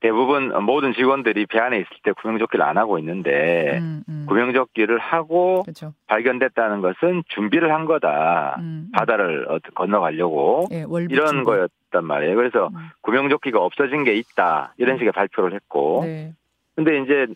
대부분 0.00 0.52
모든 0.64 0.92
직원들이 0.92 1.46
배 1.46 1.58
안에 1.58 1.78
있을 1.78 1.88
때 2.04 2.12
구명조끼를 2.12 2.64
안 2.64 2.76
하고 2.76 2.98
있는데 2.98 3.78
음, 3.78 4.02
음. 4.08 4.26
구명조끼를 4.28 4.98
하고 4.98 5.62
그렇죠. 5.62 5.94
발견됐다는 6.06 6.82
것은 6.82 7.24
준비를 7.28 7.72
한 7.72 7.86
거다. 7.86 8.56
음, 8.58 8.62
음. 8.62 8.88
바다를 8.92 9.50
어- 9.50 9.58
건너가려고 9.74 10.66
예, 10.70 10.84
이런. 11.10 11.42
거였단 11.44 12.04
말이에요. 12.04 12.36
그래서 12.36 12.68
음. 12.68 12.76
구명조끼가 13.00 13.58
없어진 13.58 14.04
게 14.04 14.14
있다 14.14 14.74
이런 14.76 14.98
식의 14.98 15.12
발표를 15.12 15.54
했고, 15.54 16.02
네. 16.04 16.34
근데 16.76 17.02
이제 17.02 17.26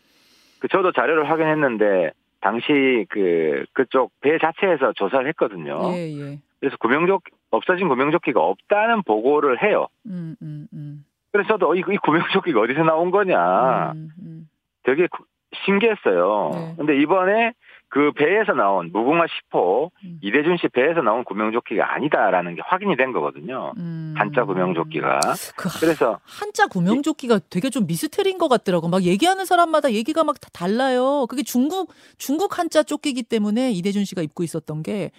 그 0.60 0.68
저도 0.68 0.92
자료를 0.92 1.28
확인했는데 1.28 2.12
당시 2.40 3.06
그 3.08 3.64
그쪽 3.72 4.12
배 4.20 4.38
자체에서 4.38 4.92
조사를 4.92 5.26
했거든요. 5.28 5.92
예, 5.94 6.12
예. 6.20 6.38
그래서 6.60 6.76
구명조 6.78 7.20
없어진 7.50 7.88
구명조끼가 7.88 8.40
없다는 8.40 9.02
보고를 9.02 9.62
해요. 9.62 9.88
음, 10.06 10.36
음, 10.42 10.68
음. 10.72 11.04
그래서 11.32 11.48
저도 11.48 11.70
어, 11.70 11.74
이, 11.74 11.78
이 11.80 11.96
구명조끼가 11.96 12.60
어디서 12.60 12.84
나온 12.84 13.10
거냐 13.10 13.92
음, 13.92 14.08
음. 14.20 14.48
되게 14.82 15.06
구- 15.06 15.24
신기했어요. 15.64 16.50
네. 16.54 16.74
근데 16.76 16.96
이번에 17.00 17.52
그 17.92 18.12
배에서 18.12 18.52
나온 18.52 18.90
무궁화 18.92 19.24
10호 19.26 19.90
음. 20.04 20.20
이대준 20.22 20.58
씨 20.58 20.68
배에서 20.68 21.00
나온 21.02 21.24
구명조끼가 21.24 21.92
아니다라는 21.94 22.54
게 22.54 22.62
확인이 22.64 22.96
된 22.96 23.12
거거든요. 23.12 23.72
음. 23.78 24.14
한자 24.16 24.44
구명조끼가. 24.44 25.18
그 25.56 25.68
하- 25.68 25.80
그래서 25.80 26.20
한자 26.24 26.68
구명조끼가 26.68 27.40
되게 27.50 27.68
좀 27.68 27.86
미스터리인 27.88 28.38
것 28.38 28.46
같더라고. 28.48 28.88
막 28.88 29.02
얘기하는 29.02 29.44
사람마다 29.44 29.90
얘기가 29.92 30.22
막 30.24 30.36
다 30.40 30.48
달라요. 30.52 31.26
그게 31.28 31.42
중국 31.42 31.92
중국 32.16 32.58
한자 32.58 32.82
조끼기 32.84 33.24
때문에 33.24 33.72
이대준 33.72 34.04
씨가 34.04 34.22
입고 34.22 34.44
있었던 34.44 34.82
게 34.84 35.10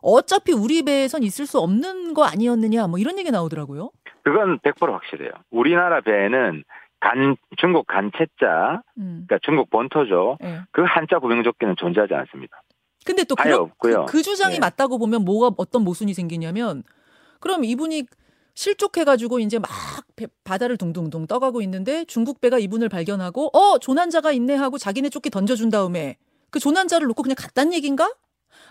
어차피 0.00 0.52
우리 0.52 0.82
배에선 0.84 1.22
있을 1.24 1.46
수 1.46 1.58
없는 1.58 2.14
거 2.14 2.24
아니었느냐. 2.24 2.86
뭐 2.86 2.98
이런 2.98 3.18
얘기 3.18 3.30
나오더라고요. 3.32 3.90
그건 4.22 4.58
100% 4.60 4.90
확실해요. 4.92 5.30
우리나라 5.50 6.00
배에는 6.00 6.62
간 7.00 7.36
중국 7.58 7.86
간채자 7.86 8.82
음. 8.98 9.24
그러니까 9.26 9.38
중국 9.42 9.70
본토죠. 9.70 10.36
예. 10.44 10.60
그 10.70 10.82
한자 10.82 11.18
구명조끼는 11.18 11.76
존재하지 11.76 12.14
않습니다. 12.14 12.62
근데 13.04 13.24
또 13.24 13.34
그런- 13.34 13.60
없고요. 13.60 14.04
그, 14.06 14.12
그 14.12 14.22
주장이 14.22 14.54
네. 14.54 14.60
맞다고 14.60 14.98
보면 14.98 15.24
뭐가 15.24 15.54
어떤 15.56 15.82
모순이 15.82 16.12
생기냐면 16.14 16.82
그럼 17.40 17.64
이분이 17.64 18.04
실족해가지고 18.54 19.38
이제 19.38 19.58
막 19.58 19.70
배- 20.16 20.26
바다를 20.44 20.76
둥둥둥 20.76 21.26
떠가고 21.26 21.62
있는데 21.62 22.04
중국 22.04 22.40
배가 22.42 22.58
이분을 22.58 22.90
발견하고 22.90 23.56
어 23.56 23.78
조난자가 23.78 24.32
있네 24.32 24.54
하고 24.54 24.76
자기네 24.76 25.08
조끼 25.08 25.30
던져준 25.30 25.70
다음에 25.70 26.16
그 26.50 26.58
조난자를 26.60 27.06
놓고 27.06 27.22
그냥 27.22 27.36
갔단 27.38 27.72
얘긴가? 27.72 28.12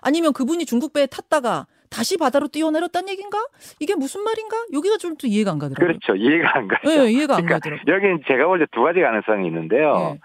아니면 0.01 0.33
그분이 0.33 0.65
중국 0.65 0.93
배에 0.93 1.07
탔다가 1.07 1.65
다시 1.89 2.17
바다로 2.17 2.47
뛰어내렸단 2.47 3.09
얘긴가? 3.09 3.37
이게 3.79 3.95
무슨 3.95 4.23
말인가? 4.23 4.57
여기가 4.73 4.97
좀 4.97 5.15
또 5.19 5.27
이해가 5.27 5.51
안 5.51 5.59
가더라고요. 5.59 5.97
그렇죠. 5.99 6.15
이해가 6.15 6.57
안 6.57 6.67
가죠. 6.67 6.89
예, 6.91 7.09
이해가 7.11 7.35
안 7.37 7.45
그러니까 7.45 7.55
가더라고요. 7.59 7.93
여긴 7.95 8.21
제가 8.27 8.45
볼 8.45 8.59
때 8.59 8.65
두 8.71 8.83
가지 8.83 9.01
가능성이 9.01 9.47
있는데요. 9.47 10.13
예. 10.15 10.19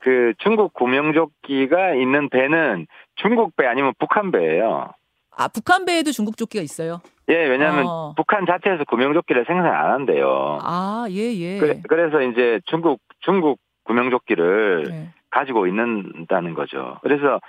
그 0.00 0.32
중국 0.38 0.72
구명조끼가 0.74 1.94
있는 1.94 2.28
배는 2.30 2.86
중국 3.16 3.54
배 3.56 3.66
아니면 3.66 3.92
북한 3.98 4.30
배예요. 4.32 4.92
아 5.36 5.48
북한 5.48 5.84
배에도 5.84 6.10
중국 6.10 6.36
조끼가 6.36 6.62
있어요. 6.62 7.00
예, 7.28 7.34
왜냐하면 7.46 7.86
어. 7.86 8.14
북한 8.16 8.44
자체에서 8.46 8.84
구명조끼를 8.84 9.44
생산 9.46 9.66
안 9.66 9.90
한대요. 9.92 10.58
아, 10.62 11.06
예, 11.10 11.32
예. 11.34 11.58
그래, 11.58 11.80
그래서 11.88 12.20
이제 12.22 12.60
중국 12.66 13.00
중국 13.20 13.58
구명조끼를 13.84 14.84
예. 14.90 15.08
가지고 15.30 15.66
있는다는 15.66 16.54
거죠. 16.54 16.98
그래서 17.02 17.40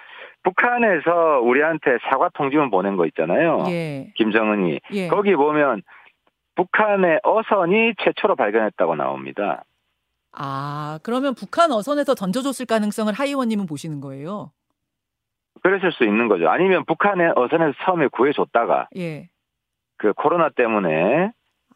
북한에서 0.45 1.39
우리한테 1.41 1.97
사과 2.09 2.29
통지문 2.29 2.69
보낸 2.69 2.95
거 2.95 3.07
있잖아요. 3.07 3.63
예. 3.67 4.11
김정은이 4.15 4.79
예. 4.93 5.07
거기 5.07 5.35
보면 5.35 5.81
북한의 6.55 7.19
어선이 7.23 7.95
최초로 8.03 8.35
발견했다고 8.35 8.95
나옵니다. 8.95 9.63
아, 10.31 10.99
그러면 11.03 11.33
북한 11.33 11.71
어선에서 11.71 12.13
던져줬을 12.13 12.67
가능성을 12.67 13.11
하 13.13 13.25
의원님은 13.25 13.65
보시는 13.65 14.01
거예요? 14.01 14.51
그랬을 15.63 15.91
수 15.93 16.03
있는 16.03 16.27
거죠. 16.27 16.47
아니면 16.49 16.85
북한의 16.85 17.33
어선에서 17.35 17.73
처음에 17.83 18.07
구해줬다가 18.09 18.89
예. 18.97 19.29
그 19.97 20.13
코로나 20.13 20.49
때문에 20.49 21.31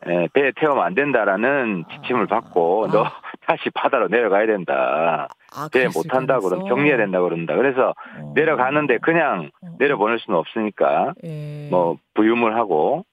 에, 0.05 0.27
배에 0.33 0.51
태우면 0.55 0.83
안 0.83 0.93
된다라는 0.93 1.85
지침을 1.91 2.23
아. 2.29 2.41
받고 2.41 2.85
아. 2.85 2.91
너 2.91 3.11
다시 3.49 3.71
바다로 3.73 4.07
내려가야 4.09 4.45
된다. 4.45 5.27
아, 5.55 5.67
배 5.73 5.79
그랬을 5.79 5.91
못 6.05 6.13
한다 6.15 6.39
그러면? 6.39 6.67
격리해야 6.67 6.97
된다 6.97 7.19
그런다. 7.19 7.55
그래서 7.55 7.95
어. 8.21 8.31
내려가는데 8.35 8.99
그냥 8.99 9.49
어. 9.63 9.75
내려보낼 9.79 10.19
수는 10.19 10.37
없으니까 10.37 11.13
예. 11.23 11.67
뭐 11.71 11.97
부유물 12.13 12.53
하고 12.55 13.05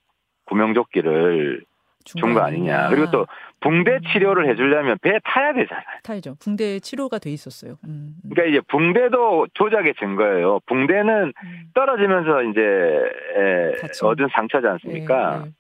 구명조끼를 0.45 1.65
준 2.05 2.35
거 2.35 2.41
아니냐. 2.41 2.91
그리고 2.91 3.11
또 3.11 3.27
붕대 3.61 4.01
치료를 4.13 4.49
해주려면 4.51 4.99
배에 5.01 5.19
타야 5.25 5.55
되잖아요. 5.55 5.85
타이죠. 6.05 6.35
붕대 6.39 6.81
치료가 6.81 7.19
돼 7.19 7.31
있었어요. 7.31 7.73
음, 7.85 8.15
음. 8.23 8.31
그러니까 8.31 8.45
이제 8.51 8.61
붕대도 8.69 9.47
조작의 9.55 9.95
증거예요. 9.99 10.61
붕대는 10.67 11.33
음. 11.43 11.63
떨어지면서 11.75 12.43
이제 12.43 12.61
에, 12.61 13.77
다친. 13.81 14.07
얻은 14.07 14.29
상처지 14.33 14.67
않습니까? 14.67 15.41
예, 15.45 15.47
예. 15.47 15.51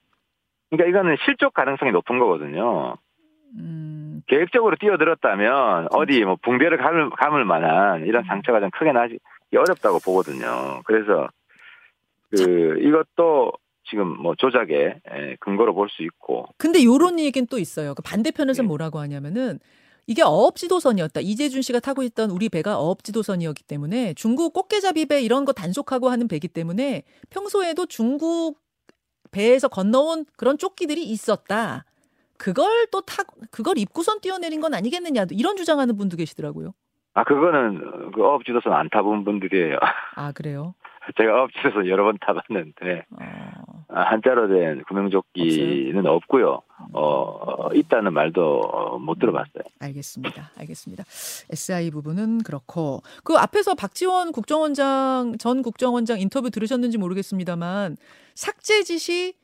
그러니까 0.71 0.91
이거는 1.01 1.17
실족 1.25 1.55
가능성이 1.55 1.91
높은 1.93 2.19
거거든요. 2.19 2.97
음, 3.59 4.06
계획적으로 4.27 4.77
뛰어들었다면 4.77 5.89
어디 5.93 6.25
뭐 6.25 6.37
붕대를 6.43 6.79
감을, 6.79 7.11
감을 7.11 7.45
만한 7.45 8.07
이런 8.07 8.25
음. 8.25 8.27
상처가 8.29 8.61
좀 8.61 8.71
크게 8.71 8.93
나기 8.93 9.19
어렵다고 9.55 9.99
보거든요. 10.01 10.83
그래서 10.85 11.29
그 12.31 12.79
이것도 12.81 13.53
지금 13.89 14.09
뭐 14.21 14.35
조작의 14.35 15.01
에, 15.11 15.37
근거로 15.41 15.75
볼 15.75 15.89
수 15.89 16.03
있고 16.03 16.47
근데 16.59 16.85
요런 16.85 17.21
얘기는 17.21 17.47
또 17.47 17.59
있어요. 17.59 17.95
그 17.95 18.03
반대편에서 18.03 18.63
네. 18.63 18.69
뭐라고 18.69 18.99
하냐면은 18.99 19.61
이게 20.09 20.23
어업지도선이었다. 20.23 21.21
이재준 21.21 21.63
씨가 21.63 21.81
타고 21.81 22.03
있던 22.03 22.31
우리 22.31 22.49
배가 22.49 22.79
어업지도선이었기 22.79 23.65
때문에 23.65 24.15
중국 24.15 24.53
꽃게잡이 24.53 25.07
배 25.07 25.21
이런 25.21 25.45
거 25.45 25.53
단속하고 25.53 26.09
하는 26.09 26.29
배기 26.29 26.49
때문에 26.49 27.03
평소에도 27.31 27.87
중국 27.87 28.59
배에서 29.33 29.69
건너온 29.69 30.25
그런 30.37 30.59
조끼들이 30.59 31.05
있었다. 31.05 31.85
그걸 32.39 32.87
또 32.91 33.01
타, 33.03 33.23
그걸 33.51 33.79
입고선 33.79 34.21
뛰어내린 34.21 34.61
건 34.61 34.75
아니겠느냐. 34.75 35.27
이런 35.31 35.57
주장하는 35.57 35.97
분도 35.97 36.17
계시더라고요. 36.17 36.75
아 37.15 37.25
그거는 37.25 38.13
그 38.13 38.23
어업지도선 38.23 38.75
안 38.75 38.91
타본 38.91 39.25
분들이에요. 39.25 39.79
아, 40.17 40.33
그래요? 40.33 40.75
제가 41.17 41.41
어업지도선 41.41 41.87
여러 41.89 42.05
번 42.05 42.19
타봤는데 42.21 43.07
어, 43.11 43.85
아, 43.89 44.01
한자로 44.03 44.49
된 44.49 44.83
구명조끼는 44.85 46.05
없고요. 46.07 46.61
어, 46.93 47.69
있다는 47.73 48.13
말도 48.13 48.61
어, 48.61 48.99
못 48.99 49.19
들어봤어요. 49.19 49.63
알겠습니다. 49.81 50.51
알겠습니다. 50.59 51.05
SI 51.51 51.91
부분은 51.91 52.43
그렇고 52.43 53.03
그 53.25 53.35
앞에서 53.37 53.75
박지원 53.75 54.33
국정원장 54.33 55.37
전 55.39 55.63
국정원장 55.63 56.21
인터뷰 56.21 56.51
들으셨는지 56.51 56.99
모르겠습니다만 56.99 57.97
삭제 58.35 58.83
지시 58.83 59.35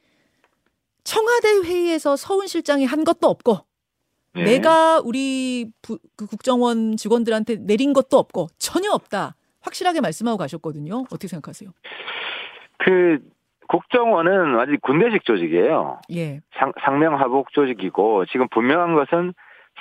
청와대 1.04 1.48
회의에서 1.64 2.16
서훈 2.16 2.46
실장이 2.46 2.84
한 2.84 3.04
것도 3.04 3.28
없고 3.28 3.58
예. 4.36 4.44
내가 4.44 5.00
우리 5.00 5.70
부, 5.82 5.98
그 6.16 6.26
국정원 6.26 6.96
직원들한테 6.96 7.56
내린 7.60 7.92
것도 7.92 8.18
없고 8.18 8.48
전혀 8.58 8.90
없다. 8.90 9.34
확실하게 9.60 10.00
말씀하고 10.00 10.38
가셨거든요. 10.38 11.00
어떻게 11.10 11.28
생각하세요? 11.28 11.70
그 12.78 13.20
국정원은 13.68 14.58
아직 14.58 14.80
군대식 14.82 15.24
조직이에요. 15.24 16.00
예. 16.14 16.40
상, 16.58 16.72
상명하복 16.84 17.52
조직이고 17.52 18.26
지금 18.26 18.48
분명한 18.48 18.94
것은 18.94 19.34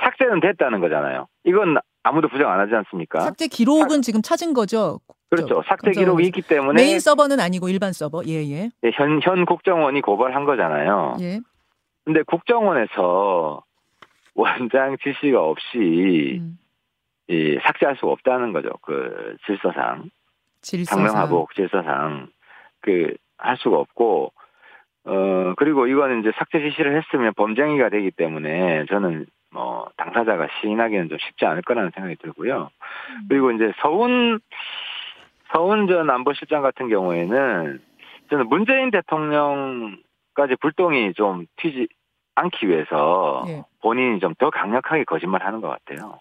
삭제는 0.03 0.39
됐다는 0.39 0.79
거잖아요. 0.79 1.27
이건 1.45 1.77
아무도 2.03 2.27
부정 2.29 2.51
안 2.51 2.59
하지 2.59 2.73
않습니까? 2.75 3.21
삭제 3.21 3.47
기록은 3.47 4.01
지금 4.01 4.21
찾은 4.21 4.53
거죠. 4.53 4.99
그렇죠. 5.31 5.63
삭제 5.65 5.91
기록이 5.91 6.25
있기 6.27 6.41
때문에 6.41 6.81
메인 6.81 6.99
서버는 6.99 7.39
아니고 7.39 7.69
일반 7.69 7.93
서버. 7.93 8.21
예, 8.27 8.43
예. 8.49 8.69
예, 8.83 8.91
현, 8.93 9.19
현 9.23 9.45
국정원이 9.45 10.01
고발한 10.01 10.45
거잖아요. 10.45 11.15
예. 11.21 11.39
근데 12.05 12.21
국정원에서 12.23 13.63
원장 14.35 14.97
지시가 15.03 15.41
없이 15.41 16.39
음. 16.39 16.57
이 17.27 17.57
삭제할 17.63 17.95
수가 17.95 18.11
없다는 18.11 18.53
거죠. 18.53 18.69
그 18.81 19.35
질서상. 19.47 20.09
질서상. 20.61 21.05
상명하복 21.05 21.55
질서상 21.55 22.27
그 22.81 23.15
할 23.41 23.57
수가 23.57 23.77
없고 23.77 24.31
어 25.03 25.53
그리고 25.57 25.87
이거는 25.87 26.21
이제 26.21 26.31
삭제 26.37 26.59
지시를 26.61 26.95
했으면 26.97 27.33
범죄행위가 27.35 27.89
되기 27.89 28.11
때문에 28.11 28.85
저는 28.85 29.25
뭐 29.51 29.89
당사자가 29.97 30.47
시인하기는 30.61 31.09
좀 31.09 31.17
쉽지 31.19 31.45
않을 31.45 31.63
거라는 31.63 31.91
생각이 31.93 32.15
들고요. 32.17 32.69
음. 33.09 33.25
그리고 33.27 33.51
이제 33.51 33.73
서훈 33.81 34.39
서훈 35.53 35.87
전 35.87 36.09
안보실장 36.09 36.61
같은 36.61 36.89
경우에는 36.89 37.81
저는 38.29 38.47
문재인 38.47 38.91
대통령까지 38.91 40.55
불똥이 40.61 41.13
좀 41.13 41.45
튀지 41.57 41.87
않기 42.35 42.67
위해서 42.69 43.43
예. 43.47 43.63
본인이 43.81 44.19
좀 44.19 44.33
더 44.39 44.49
강력하게 44.49 45.03
거짓말하는 45.03 45.59
것 45.61 45.67
같아요. 45.69 46.19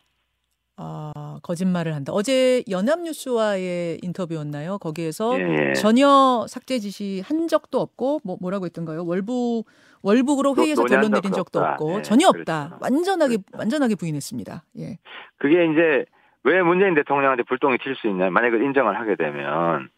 아, 0.77 1.39
거짓말을 1.43 1.95
한다. 1.95 2.13
어제 2.13 2.65
연합뉴스와의 2.69 3.99
인터뷰였나요? 4.03 4.79
거기에서 4.79 5.39
예, 5.39 5.69
예. 5.69 5.73
전혀 5.75 6.47
삭제 6.49 6.79
지시 6.79 7.23
한 7.25 7.47
적도 7.49 7.81
없고 7.81 8.21
뭐 8.25 8.37
뭐라고 8.41 8.65
했던가요? 8.65 9.05
월북 9.07 9.67
월북으로 10.03 10.55
노- 10.55 10.63
회의에서 10.63 10.85
결론 10.85 11.13
내린 11.13 11.33
적도. 11.33 11.61
없고 11.61 11.99
예, 11.99 12.03
전혀 12.03 12.27
없다. 12.29 12.77
그렇죠. 12.79 12.79
완전하게 12.83 13.37
그렇죠. 13.37 13.59
완전하게 13.59 13.95
부인했습니다. 13.95 14.65
예. 14.79 14.99
그게 15.37 15.67
이제 15.67 16.05
왜 16.45 16.63
문재인 16.63 16.95
대통령한테 16.95 17.43
불똥이 17.45 17.79
튈 17.79 17.95
수 17.97 18.07
있냐. 18.09 18.31
만약에 18.31 18.57
인정을 18.57 18.99
하게 18.99 19.17
되면 19.17 19.89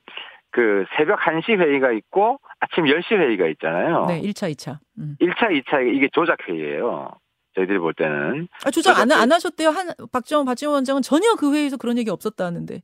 그 0.51 0.85
새벽 0.97 1.21
1시 1.21 1.59
회의가 1.59 1.93
있고 1.93 2.39
아침 2.61 2.85
10시 2.85 3.17
회의가 3.17 3.47
있잖아요. 3.49 4.07
네, 4.07 4.21
1차, 4.21 4.51
2차. 4.55 4.79
음. 4.99 5.17
1차, 5.21 5.49
2차 5.65 5.95
이게 5.95 6.09
조작 6.13 6.39
회의예요. 6.49 7.11
저희들이 7.55 7.79
볼 7.79 7.93
때는. 7.95 8.49
아, 8.65 8.71
조작 8.71 8.99
안, 8.99 9.13
안 9.13 9.31
하셨대요. 9.31 9.69
한 9.71 9.89
박정 10.13 10.45
박지원 10.47 10.75
원장은 10.75 11.03
전혀 11.03 11.35
그 11.39 11.53
회의에서 11.55 11.77
그런 11.77 11.99
얘기 11.99 12.11
없었다 12.11 12.45
하는데. 12.47 12.81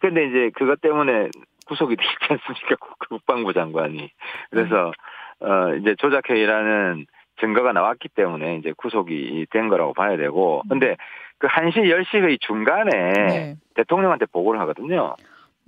근데 0.00 0.26
이제 0.26 0.50
그것 0.56 0.80
때문에 0.80 1.28
구속이 1.66 1.96
되지 1.96 2.08
않습니까? 2.28 2.76
국- 2.80 2.98
국방부 3.08 3.52
장관이. 3.52 4.10
그래서 4.50 4.92
어 5.40 5.74
이제 5.80 5.94
조작 5.98 6.28
회의라는 6.30 7.06
증거가 7.40 7.72
나왔기 7.72 8.08
때문에 8.08 8.56
이제 8.56 8.72
구속이 8.76 9.46
된 9.50 9.68
거라고 9.68 9.92
봐야 9.94 10.16
되고. 10.16 10.62
근데 10.68 10.96
그 11.38 11.46
1시 11.46 11.74
10시 11.84 12.22
회의 12.22 12.38
중간에 12.38 12.90
네. 13.12 13.56
대통령한테 13.74 14.26
보고를 14.26 14.60
하거든요. 14.60 15.14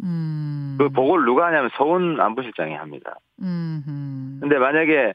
음. 0.03 0.77
그 0.79 0.89
보고를 0.89 1.25
누가 1.25 1.47
하냐면 1.47 1.71
서훈 1.77 2.21
안보실장이 2.21 2.75
합니다. 2.75 3.17
음. 3.43 3.83
음. 3.89 4.39
근데 4.41 4.59
만약에 4.59 5.13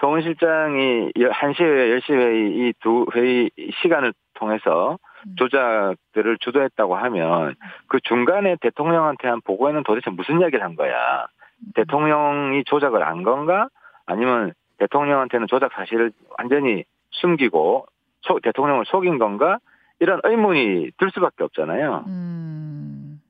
서훈 0.00 0.22
실장이 0.22 1.12
1시 1.12 1.60
회의, 1.60 2.00
10시 2.00 2.12
회의 2.14 2.50
이 2.50 2.72
두 2.80 3.06
회의 3.14 3.50
시간을 3.82 4.12
통해서 4.34 4.98
음. 5.26 5.36
조작들을 5.36 6.38
주도했다고 6.40 6.96
하면 6.96 7.54
그 7.86 8.00
중간에 8.02 8.56
대통령한테 8.60 9.28
한 9.28 9.40
보고에는 9.42 9.84
도대체 9.84 10.10
무슨 10.10 10.40
이야기를 10.40 10.64
한 10.64 10.74
거야? 10.74 11.26
대통령이 11.74 12.64
조작을 12.64 13.06
한 13.06 13.22
건가? 13.22 13.68
아니면 14.06 14.52
대통령한테는 14.78 15.46
조작 15.46 15.72
사실을 15.72 16.12
완전히 16.38 16.84
숨기고 17.10 17.86
소- 18.22 18.40
대통령을 18.40 18.84
속인 18.86 19.18
건가? 19.18 19.58
이런 20.00 20.20
의문이 20.24 20.90
들 20.98 21.10
수밖에 21.10 21.44
없잖아요. 21.44 22.04
음. 22.08 23.20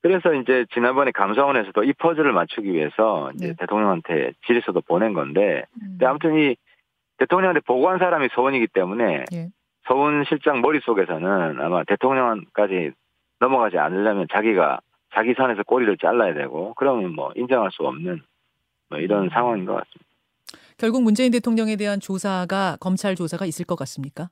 그래서 0.00 0.32
이제 0.34 0.64
지난번에 0.72 1.10
감사원에서도 1.12 1.84
이 1.84 1.92
퍼즐을 1.92 2.32
맞추기 2.32 2.72
위해서 2.72 3.30
이제 3.34 3.48
네. 3.48 3.54
대통령한테 3.58 4.32
질의서도 4.46 4.80
보낸 4.82 5.12
건데 5.12 5.64
음. 5.82 5.98
아무튼 6.04 6.36
이 6.38 6.56
대통령한테 7.18 7.60
보고한 7.60 7.98
사람이 7.98 8.28
서훈이기 8.32 8.68
때문에 8.68 9.24
예. 9.32 9.48
서훈 9.86 10.24
실장 10.28 10.60
머릿속에서는 10.60 11.60
아마 11.60 11.82
대통령까지 11.84 12.92
넘어가지 13.40 13.78
않으려면 13.78 14.26
자기가 14.30 14.80
자기 15.14 15.34
선에서 15.34 15.62
꼬리를 15.64 15.96
잘라야 15.98 16.34
되고 16.34 16.74
그러면 16.74 17.14
뭐 17.14 17.32
인정할 17.34 17.70
수 17.72 17.84
없는 17.86 18.22
뭐 18.90 18.98
이런 18.98 19.24
음. 19.24 19.28
상황인 19.30 19.64
것 19.64 19.74
같습니다. 19.74 20.07
결국 20.78 21.02
문재인 21.02 21.32
대통령에 21.32 21.76
대한 21.76 21.98
조사가 22.00 22.76
검찰 22.80 23.16
조사가 23.16 23.44
있을 23.46 23.66
것 23.66 23.76
같습니까? 23.76 24.28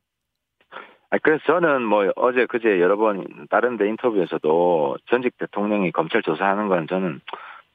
아, 1.11 1.19
그래서 1.23 1.43
저는 1.47 1.83
뭐 1.83 2.11
어제 2.17 2.47
그제 2.47 2.81
여러 2.81 2.97
번 2.97 3.27
다른 3.51 3.77
데 3.77 3.89
인터뷰에서도 3.89 4.97
전직 5.07 5.37
대통령이 5.39 5.93
검찰 5.93 6.23
조사하는 6.23 6.69
건 6.69 6.87
저는 6.89 7.21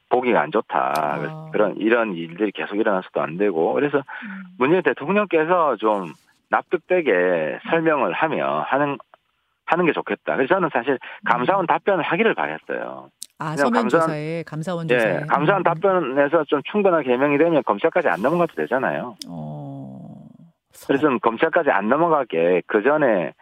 보기가 0.08 0.40
안 0.40 0.50
좋다. 0.50 0.92
아. 0.96 1.50
그런 1.52 1.76
이런 1.76 2.14
일들이 2.14 2.50
계속 2.52 2.76
일어나서도 2.76 3.20
안 3.20 3.36
되고 3.36 3.72
그래서 3.74 3.98
음. 3.98 4.42
문재인 4.58 4.82
대통령께서 4.82 5.76
좀 5.76 6.12
납득되게 6.50 7.60
설명을 7.70 8.12
하며 8.12 8.60
하는 8.66 8.98
하는 9.64 9.86
게 9.86 9.92
좋겠다. 9.92 10.36
그래서 10.36 10.54
저는 10.54 10.68
사실 10.72 10.98
감사원 11.24 11.66
답변을 11.66 12.04
하기를 12.04 12.34
바랬어요. 12.34 13.10
아, 13.42 13.56
서면 13.56 13.88
조사에 13.88 14.42
감사원 14.44 14.88
조사에. 14.88 15.14
예, 15.22 15.26
감사원 15.26 15.60
음. 15.60 15.64
답변에서 15.64 16.44
좀 16.44 16.60
충분하게 16.70 17.12
해명이 17.12 17.38
되면 17.38 17.62
검찰까지 17.64 18.08
안 18.08 18.22
넘어가도 18.22 18.54
되잖아요. 18.54 19.16
어. 19.28 20.26
그래서 20.86 21.02
좀 21.02 21.18
검찰까지 21.20 21.70
안 21.70 21.88
넘어가게 21.88 22.62
그 22.66 22.82
전에 22.82 23.32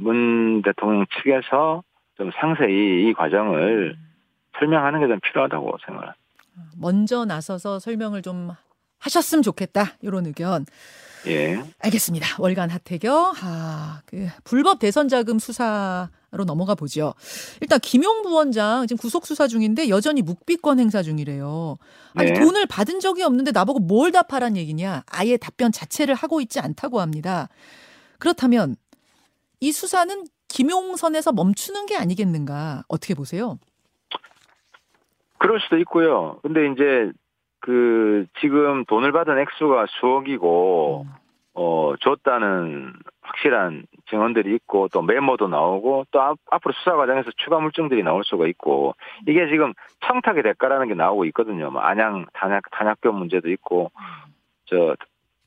문 0.00 0.62
대통령 0.62 1.06
측에서 1.16 1.82
좀 2.16 2.30
상세히 2.40 3.08
이 3.08 3.12
과정을 3.14 3.96
설명하는 4.58 5.00
게 5.00 5.06
좀 5.08 5.18
필요하다고 5.20 5.78
생각합니다. 5.86 6.16
먼저 6.78 7.24
나서서 7.24 7.78
설명을 7.78 8.22
좀 8.22 8.50
하셨으면 8.98 9.42
좋겠다. 9.42 9.84
이런 10.02 10.26
의견. 10.26 10.66
예. 11.26 11.62
알겠습니다. 11.80 12.36
월간 12.38 12.70
하태경. 12.70 13.34
아, 13.42 14.02
그 14.06 14.28
불법 14.44 14.78
대선 14.78 15.08
자금 15.08 15.38
수사로 15.38 16.44
넘어가 16.46 16.74
보죠. 16.74 17.14
일단 17.60 17.78
김용 17.80 18.22
부원장 18.22 18.86
지금 18.86 18.98
구속 19.00 19.26
수사 19.26 19.46
중인데 19.46 19.88
여전히 19.88 20.22
묵비권 20.22 20.80
행사 20.80 21.02
중이래요. 21.02 21.78
아니 22.14 22.32
네. 22.32 22.40
돈을 22.40 22.66
받은 22.66 23.00
적이 23.00 23.24
없는데 23.24 23.52
나보고 23.52 23.80
뭘 23.80 24.12
답하란 24.12 24.56
얘기냐? 24.56 25.04
아예 25.10 25.36
답변 25.36 25.72
자체를 25.72 26.14
하고 26.14 26.40
있지 26.40 26.60
않다고 26.60 27.00
합니다. 27.00 27.48
그렇다면 28.18 28.76
이 29.60 29.72
수사는 29.72 30.24
김용선에서 30.48 31.32
멈추는 31.32 31.86
게 31.86 31.96
아니겠는가? 31.96 32.84
어떻게 32.88 33.14
보세요? 33.14 33.58
그럴 35.38 35.60
수도 35.60 35.78
있고요. 35.78 36.38
근데 36.42 36.60
이제 36.72 37.12
그 37.60 38.26
지금 38.40 38.84
돈을 38.84 39.12
받은 39.12 39.38
액수가 39.38 39.86
수억이고 40.00 41.06
음. 41.06 41.12
어 41.54 41.94
줬다는 42.00 42.92
확실한 43.22 43.84
증언들이 44.08 44.54
있고 44.56 44.88
또 44.88 45.02
메모도 45.02 45.48
나오고 45.48 46.06
또 46.10 46.20
앞, 46.20 46.38
앞으로 46.50 46.72
수사 46.74 46.96
과정에서 46.96 47.30
추가 47.36 47.58
물증들이 47.58 48.02
나올 48.02 48.22
수가 48.24 48.46
있고 48.46 48.94
이게 49.26 49.48
지금 49.48 49.74
청탁의 50.06 50.42
대가라는 50.42 50.88
게 50.88 50.94
나오고 50.94 51.24
있거든요. 51.26 51.70
뭐 51.70 51.82
안양 51.82 52.26
탄약 52.32 52.62
탄약교 52.70 53.12
문제도 53.12 53.50
있고 53.50 53.90
저 54.66 54.94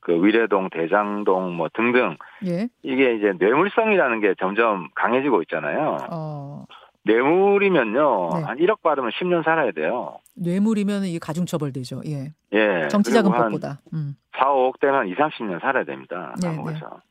그 0.03 0.23
위례동 0.23 0.69
대장동 0.69 1.55
뭐 1.55 1.69
등등 1.73 2.17
예. 2.45 2.67
이게 2.83 3.15
이제 3.15 3.33
뇌물성이라는 3.39 4.19
게 4.19 4.35
점점 4.37 4.89
강해지고 4.95 5.41
있잖아요. 5.43 5.97
어, 6.11 6.65
뇌물이면요 7.05 8.29
네. 8.33 8.41
한 8.43 8.57
1억 8.57 8.81
받으면 8.81 9.11
10년 9.11 9.43
살아야 9.43 9.71
돼요. 9.71 10.19
뇌물이면 10.35 11.03
이게 11.03 11.19
가중처벌되죠. 11.19 12.01
예. 12.07 12.31
예. 12.53 12.87
정치자금법보다. 12.87 13.79
음. 13.93 14.15
4, 14.37 14.45
5억 14.47 14.79
되면 14.79 14.95
한 14.95 15.07
2, 15.07 15.15
30년 15.15 15.59
살아야 15.61 15.83
됩니다. 15.83 16.33
네, 16.41 16.47
감옥에서. 16.47 17.01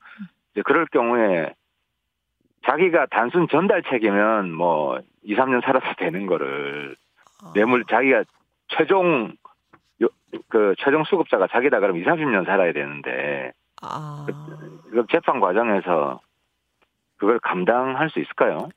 이제 0.53 0.63
그럴 0.65 0.87
경우에 0.87 1.55
자기가 2.67 3.07
단순 3.11 3.49
전달책이면 3.49 4.53
뭐 4.53 4.99
2, 5.23 5.35
3년 5.37 5.63
살아도 5.65 5.87
되는 5.99 6.27
거를 6.27 6.97
아. 7.43 7.53
뇌물 7.55 7.85
자기가 7.85 8.25
최종 8.69 9.35
요- 10.03 10.09
그 10.49 10.75
최종 10.79 11.05
수급자가 11.05 11.49
자기다 11.49 11.81
그러면 11.81 12.01
2, 12.03 12.05
30년 12.05 12.47
살아야 12.47 12.73
되는데 12.73 13.53
아. 13.83 14.27
그 14.91 15.05
재판 15.11 15.41
과정에서 15.41 16.21
그걸 17.19 17.39
감당할 17.41 18.11
수 18.11 18.21
있을까요? 18.21 18.69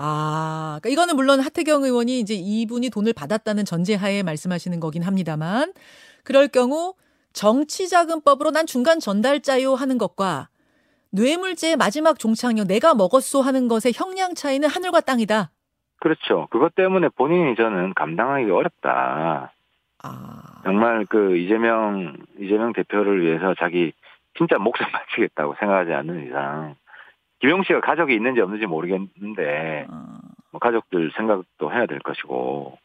아, 0.00 0.78
그러니까 0.80 0.90
이거는 0.90 1.16
물론 1.16 1.40
하태경 1.40 1.82
의원이 1.82 2.20
이제 2.20 2.32
이분이 2.34 2.90
돈을 2.90 3.12
받았다는 3.12 3.64
전제하에 3.64 4.22
말씀하시는 4.22 4.78
거긴 4.78 5.02
합니다만, 5.02 5.72
그럴 6.22 6.46
경우 6.46 6.94
정치자금법으로 7.32 8.52
난 8.52 8.64
중간 8.64 9.00
전달자요 9.00 9.74
하는 9.74 9.98
것과 9.98 10.48
뇌물죄의 11.10 11.76
마지막 11.76 12.20
종착역 12.20 12.68
내가 12.68 12.94
먹었소 12.94 13.40
하는 13.42 13.66
것의 13.66 13.92
형량 13.92 14.34
차이는 14.34 14.68
하늘과 14.68 15.00
땅이다. 15.00 15.50
그렇죠. 15.98 16.46
그것 16.50 16.76
때문에 16.76 17.08
본인이 17.08 17.56
저는 17.56 17.94
감당하기 17.94 18.50
어렵다. 18.50 19.52
아, 20.04 20.42
정말 20.62 21.06
그 21.06 21.36
이재명 21.36 22.16
이재명 22.38 22.72
대표를 22.72 23.24
위해서 23.24 23.54
자기 23.58 23.92
진짜 24.36 24.58
목숨 24.58 24.86
바치겠다고 24.92 25.56
생각하지 25.58 25.92
않는 25.92 26.28
이상 26.28 26.76
김용 27.40 27.62
씨가 27.62 27.80
가족이 27.80 28.14
있는지 28.14 28.40
없는지 28.40 28.66
모르겠는데 28.66 29.86
아, 29.88 30.18
뭐 30.50 30.58
가족들 30.58 31.12
생각도 31.16 31.72
해야 31.72 31.86
될 31.86 31.98
것이고 32.00 32.78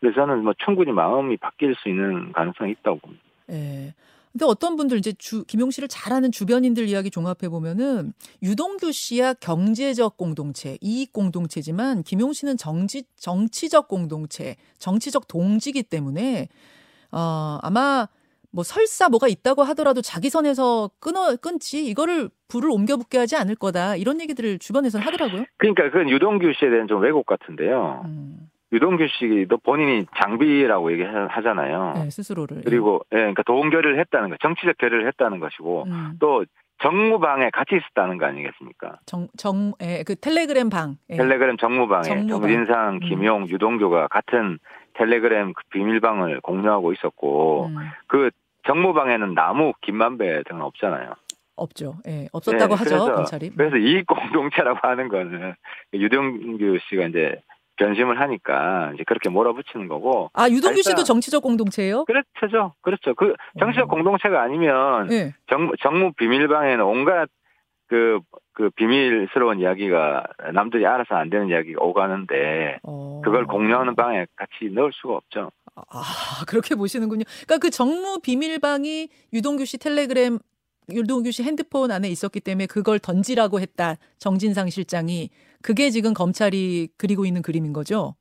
그래서 0.00 0.14
저는 0.14 0.44
뭐 0.44 0.54
충분히 0.64 0.92
마음이 0.92 1.36
바뀔 1.36 1.74
수 1.74 1.88
있는 1.88 2.32
가능성이 2.32 2.72
있다고 2.72 2.98
봅니다. 2.98 3.24
예. 3.50 3.94
근데 4.32 4.46
어떤 4.46 4.76
분들 4.76 4.96
이제 4.96 5.12
주, 5.12 5.44
김용 5.44 5.70
씨를 5.70 5.88
잘 5.88 6.14
아는 6.14 6.32
주변인들 6.32 6.88
이야기 6.88 7.10
종합해 7.10 7.50
보면은 7.50 8.14
유동규 8.42 8.90
씨야 8.90 9.34
경제적 9.34 10.16
공동체, 10.16 10.78
이익 10.80 11.12
공동체지만 11.12 12.02
김용 12.02 12.32
씨는 12.32 12.56
정치 12.56 13.04
정치적 13.16 13.88
공동체, 13.88 14.56
정치적 14.78 15.28
동지기 15.28 15.82
때문에 15.82 16.48
어 17.10 17.58
아마 17.60 18.08
뭐 18.52 18.62
설사 18.62 19.08
뭐가 19.08 19.28
있다고 19.28 19.62
하더라도 19.62 20.02
자기 20.02 20.28
선에서 20.28 20.90
끊어 21.00 21.34
끊지 21.36 21.86
이거를 21.86 22.28
불을 22.48 22.70
옮겨 22.70 22.96
붙게 22.96 23.18
하지 23.18 23.36
않을 23.36 23.54
거다 23.56 23.96
이런 23.96 24.20
얘기들을 24.20 24.58
주변에서는 24.58 25.04
하더라고요. 25.06 25.44
그러니까 25.56 25.84
그건 25.84 26.10
유동규 26.10 26.52
씨에 26.52 26.68
대한 26.68 26.86
좀 26.86 27.02
왜곡 27.02 27.24
같은데요. 27.24 28.02
음, 28.04 28.50
유동규 28.72 29.06
씨도 29.08 29.56
본인이 29.58 30.04
장비라고 30.20 30.92
얘기하잖아요. 30.92 31.92
네, 31.96 32.10
스스로를. 32.10 32.58
예. 32.58 32.62
그리고 32.64 33.00
예, 33.12 33.16
그러니까 33.16 33.42
도움 33.44 33.70
결의를 33.70 33.98
했다는 34.00 34.28
거, 34.28 34.36
정치적 34.42 34.76
결의를 34.76 35.06
했다는 35.08 35.40
것이고 35.40 35.84
음, 35.86 36.12
또 36.20 36.44
정무방에 36.82 37.50
같이 37.50 37.76
있었다는 37.76 38.18
거 38.18 38.26
아니겠습니까? 38.26 38.98
정, 39.06 39.28
정, 39.38 39.72
예, 39.80 40.02
그 40.04 40.14
텔레그램 40.16 40.68
방. 40.68 40.96
예. 41.08 41.16
텔레그램 41.16 41.56
정무방에 41.56 42.02
정무방. 42.02 42.40
정진상, 42.40 42.94
음. 42.94 43.00
김용, 43.00 43.48
유동규가 43.48 44.08
같은 44.08 44.58
텔레그램 44.94 45.54
그 45.54 45.62
비밀방을 45.70 46.40
공유하고 46.42 46.92
있었고 46.92 47.66
음, 47.66 47.76
그 48.08 48.30
정무방에는 48.66 49.34
나무, 49.34 49.72
김만배 49.82 50.44
등은 50.48 50.62
없잖아요. 50.62 51.14
없죠. 51.56 51.96
예, 52.08 52.28
없었다고 52.32 52.74
네, 52.74 52.78
하죠, 52.78 52.90
그래서- 52.96 53.12
검찰이. 53.14 53.50
그래서 53.50 53.76
이익 53.76 54.06
공동체라고 54.06 54.78
하는 54.82 55.08
거는 55.08 55.54
유동규 55.92 56.78
씨가 56.88 57.06
이제 57.06 57.40
변심을 57.76 58.20
하니까 58.20 58.92
이제 58.94 59.04
그렇게 59.06 59.28
몰아붙이는 59.28 59.86
거고 59.88 60.30
아, 60.34 60.48
유동규 60.48 60.78
일단- 60.78 60.82
씨도 60.92 61.04
정치적 61.04 61.42
공동체예요? 61.42 62.04
그렇죠, 62.04 62.74
그렇죠. 62.80 63.14
그 63.14 63.34
정치적 63.58 63.84
어. 63.84 63.94
공동체가 63.94 64.42
아니면 64.42 65.10
예. 65.12 65.34
정무, 65.48 65.72
정무 65.80 66.12
비밀방에는 66.14 66.84
온갖 66.84 67.28
그, 67.88 68.20
그 68.54 68.70
비밀스러운 68.70 69.60
이야기가 69.60 70.24
남들이 70.54 70.86
알아서 70.86 71.14
안 71.14 71.28
되는 71.28 71.48
이야기가 71.48 71.84
오가는데 71.84 72.78
어. 72.82 73.20
그걸 73.22 73.44
공유하는 73.46 73.94
방에 73.94 74.26
같이 74.36 74.70
넣을 74.72 74.92
수가 74.94 75.14
없죠. 75.16 75.50
아, 75.74 76.44
그렇게 76.46 76.74
보시는군요. 76.74 77.24
그러니까 77.46 77.58
그 77.58 77.70
정무 77.70 78.20
비밀방이 78.20 79.08
유동규 79.32 79.64
씨 79.64 79.78
텔레그램 79.78 80.38
유동규 80.90 81.30
씨 81.30 81.42
핸드폰 81.42 81.90
안에 81.90 82.08
있었기 82.08 82.40
때문에 82.40 82.66
그걸 82.66 82.98
던지라고 82.98 83.60
했다. 83.60 83.96
정진상 84.18 84.68
실장이 84.68 85.30
그게 85.62 85.90
지금 85.90 86.12
검찰이 86.12 86.88
그리고 86.96 87.24
있는 87.24 87.40
그림인 87.40 87.72
거죠. 87.72 88.14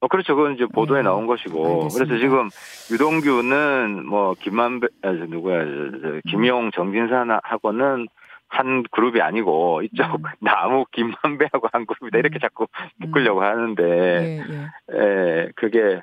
어, 0.00 0.06
그렇죠. 0.06 0.36
그건 0.36 0.54
이제 0.54 0.64
보도에 0.66 1.00
음, 1.00 1.04
나온 1.04 1.26
것이고. 1.26 1.64
알겠습니다. 1.66 2.04
그래서 2.04 2.20
지금 2.22 2.48
유동규는 2.92 4.06
뭐 4.06 4.34
김만배, 4.34 4.86
아, 5.02 5.12
저 5.12 5.26
누구야, 5.26 5.64
저, 5.64 5.98
저, 6.00 6.20
김용, 6.30 6.70
정진산하고는 6.72 8.08
한 8.48 8.82
그룹이 8.90 9.20
아니고 9.20 9.82
이쪽 9.82 10.04
음. 10.16 10.22
나무 10.40 10.84
김만배하고 10.92 11.68
한 11.72 11.86
그룹이다 11.86 12.18
이렇게 12.18 12.38
음. 12.38 12.40
자꾸 12.40 12.66
묶으려고 12.96 13.42
하는데 13.42 13.82
예, 13.82 14.38
예. 14.38 14.98
에, 14.98 15.48
그게 15.54 16.00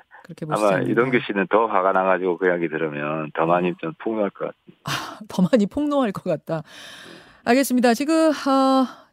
아마. 0.50 0.82
유동규 0.82 1.20
씨는 1.20 1.46
더 1.48 1.66
화가 1.66 1.92
나가지고 1.92 2.38
그 2.38 2.48
이야기 2.48 2.68
들으면 2.68 3.30
더 3.34 3.46
많이 3.46 3.74
좀 3.78 3.92
풍요할 3.98 4.30
것 4.30 4.46
같아요. 4.46 5.26
더 5.28 5.42
많이 5.42 5.66
폭로할 5.66 6.12
것 6.12 6.24
같다. 6.24 6.62
알겠습니다. 7.44 7.94
지금 7.94 8.32
아, 8.46 9.06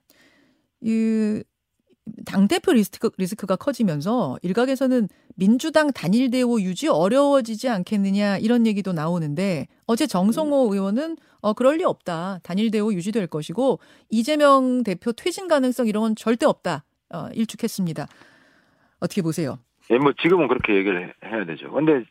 이 0.82 1.43
당대표 2.25 2.73
리스크, 2.73 3.09
리스크가 3.17 3.55
커지면서 3.55 4.37
일각에서는 4.41 5.07
민주당 5.35 5.91
단일 5.91 6.29
대우 6.31 6.59
유지 6.61 6.87
어려워지지 6.87 7.69
않겠느냐 7.69 8.37
이런 8.37 8.67
얘기도 8.67 8.91
나오는데 8.93 9.67
어제 9.87 10.05
정성호 10.05 10.69
의원은 10.73 11.17
어 11.41 11.53
그럴 11.53 11.77
리 11.77 11.83
없다. 11.83 12.39
단일 12.43 12.71
대우 12.71 12.93
유지될 12.93 13.27
것이고 13.27 13.79
이재명 14.09 14.83
대표 14.83 15.11
퇴진 15.13 15.47
가능성 15.47 15.87
이런 15.87 16.03
건 16.03 16.15
절대 16.15 16.45
없다. 16.45 16.83
어, 17.13 17.27
일축했습니다. 17.33 18.07
어떻게 18.99 19.21
보세요? 19.21 19.59
예, 19.91 19.97
뭐 19.97 20.13
지금은 20.21 20.47
그렇게 20.47 20.75
얘기를 20.75 21.07
해- 21.09 21.13
해야 21.29 21.45
되죠. 21.45 21.71
근데 21.71 22.03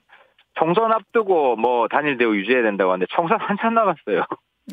총선 0.58 0.92
앞두고 0.92 1.56
뭐 1.56 1.88
단일 1.88 2.18
대우 2.18 2.34
유지해야 2.36 2.62
된다고 2.62 2.92
하는데 2.92 3.06
총선 3.14 3.38
한참 3.40 3.74
남았어요. 3.74 4.24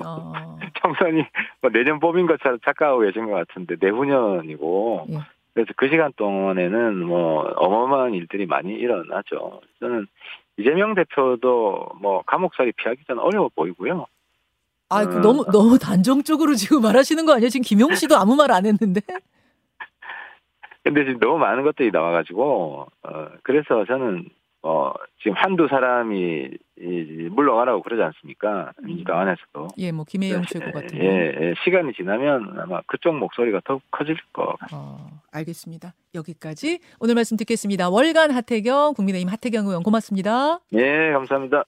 어, 0.04 0.58
총선이 0.82 1.26
뭐 1.62 1.72
내년 1.72 2.00
봄인 2.00 2.28
것처럼 2.28 2.60
착각하고 2.64 3.00
계신 3.02 3.26
것 3.26 3.32
같은데 3.32 3.76
내후년이고 3.80 5.08
예. 5.12 5.18
그래서 5.54 5.74
그 5.76 5.90
시간 5.90 6.14
동안에는 6.16 7.06
뭐 7.06 7.42
어마어마한 7.58 8.14
일들이 8.14 8.46
많이 8.46 8.74
일어나죠. 8.74 9.62
저는 9.80 10.08
이재명 10.58 10.94
대표도 10.94 11.90
뭐 12.02 12.22
감옥살이 12.24 12.72
피하기 12.74 13.04
전 13.08 13.20
어려워 13.20 13.50
보이고요. 13.56 14.06
아, 14.90 15.06
그 15.06 15.18
음. 15.18 15.22
너무 15.22 15.46
너무 15.52 15.78
단정적으로 15.80 16.56
지금 16.56 16.82
말하시는 16.82 17.26
거 17.26 17.34
아니에요? 17.34 17.50
지금 17.50 17.64
김용 17.64 17.94
씨도 17.94 18.16
아무 18.16 18.36
말 18.36 18.52
안 18.52 18.66
했는데. 18.66 19.02
근데 20.84 21.06
지금 21.06 21.20
너무 21.20 21.38
많은 21.40 21.64
것들이 21.64 21.92
나와가지고 21.92 22.88
어 23.04 23.28
그래서 23.44 23.86
저는 23.86 24.30
어 24.62 24.92
지금 25.22 25.34
한두 25.38 25.68
사람이 25.70 26.50
이 26.82 27.30
물러가라고 27.32 27.82
그러지 27.82 28.02
않습니까? 28.04 28.74
민주당 28.82 29.20
안에서도. 29.20 29.70
예, 29.78 29.92
뭐 29.92 30.04
김혜영 30.06 30.44
최고 30.48 30.72
같은 30.72 30.98
거. 30.98 31.04
예, 31.04 31.34
예, 31.40 31.54
시간이 31.64 31.94
지나면 31.94 32.58
아마 32.60 32.82
그쪽 32.88 33.16
목소리가 33.18 33.62
더 33.64 33.80
커질 33.92 34.18
거. 34.34 34.58
어, 34.74 35.22
알겠습니다. 35.32 35.94
여기까지 36.14 36.80
오늘 37.00 37.16
말씀 37.16 37.38
듣겠습니다. 37.38 37.90
월간 37.90 38.32
하태경 38.32 38.96
국민의힘 38.96 39.30
하태경 39.30 39.66
의원 39.66 39.84
고맙습니다. 39.84 40.60
예, 40.74 41.12
감사합니다. 41.12 41.64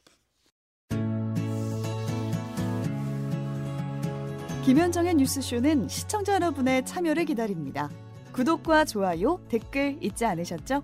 김현정의 4.65 5.15
뉴스쇼는 5.15 5.87
시청자 5.87 6.35
여러분의 6.35 6.85
참여를 6.85 7.25
기다립니다. 7.25 7.89
구독과 8.33 8.85
좋아요, 8.85 9.39
댓글 9.49 9.97
잊지 10.01 10.25
않으셨죠? 10.25 10.83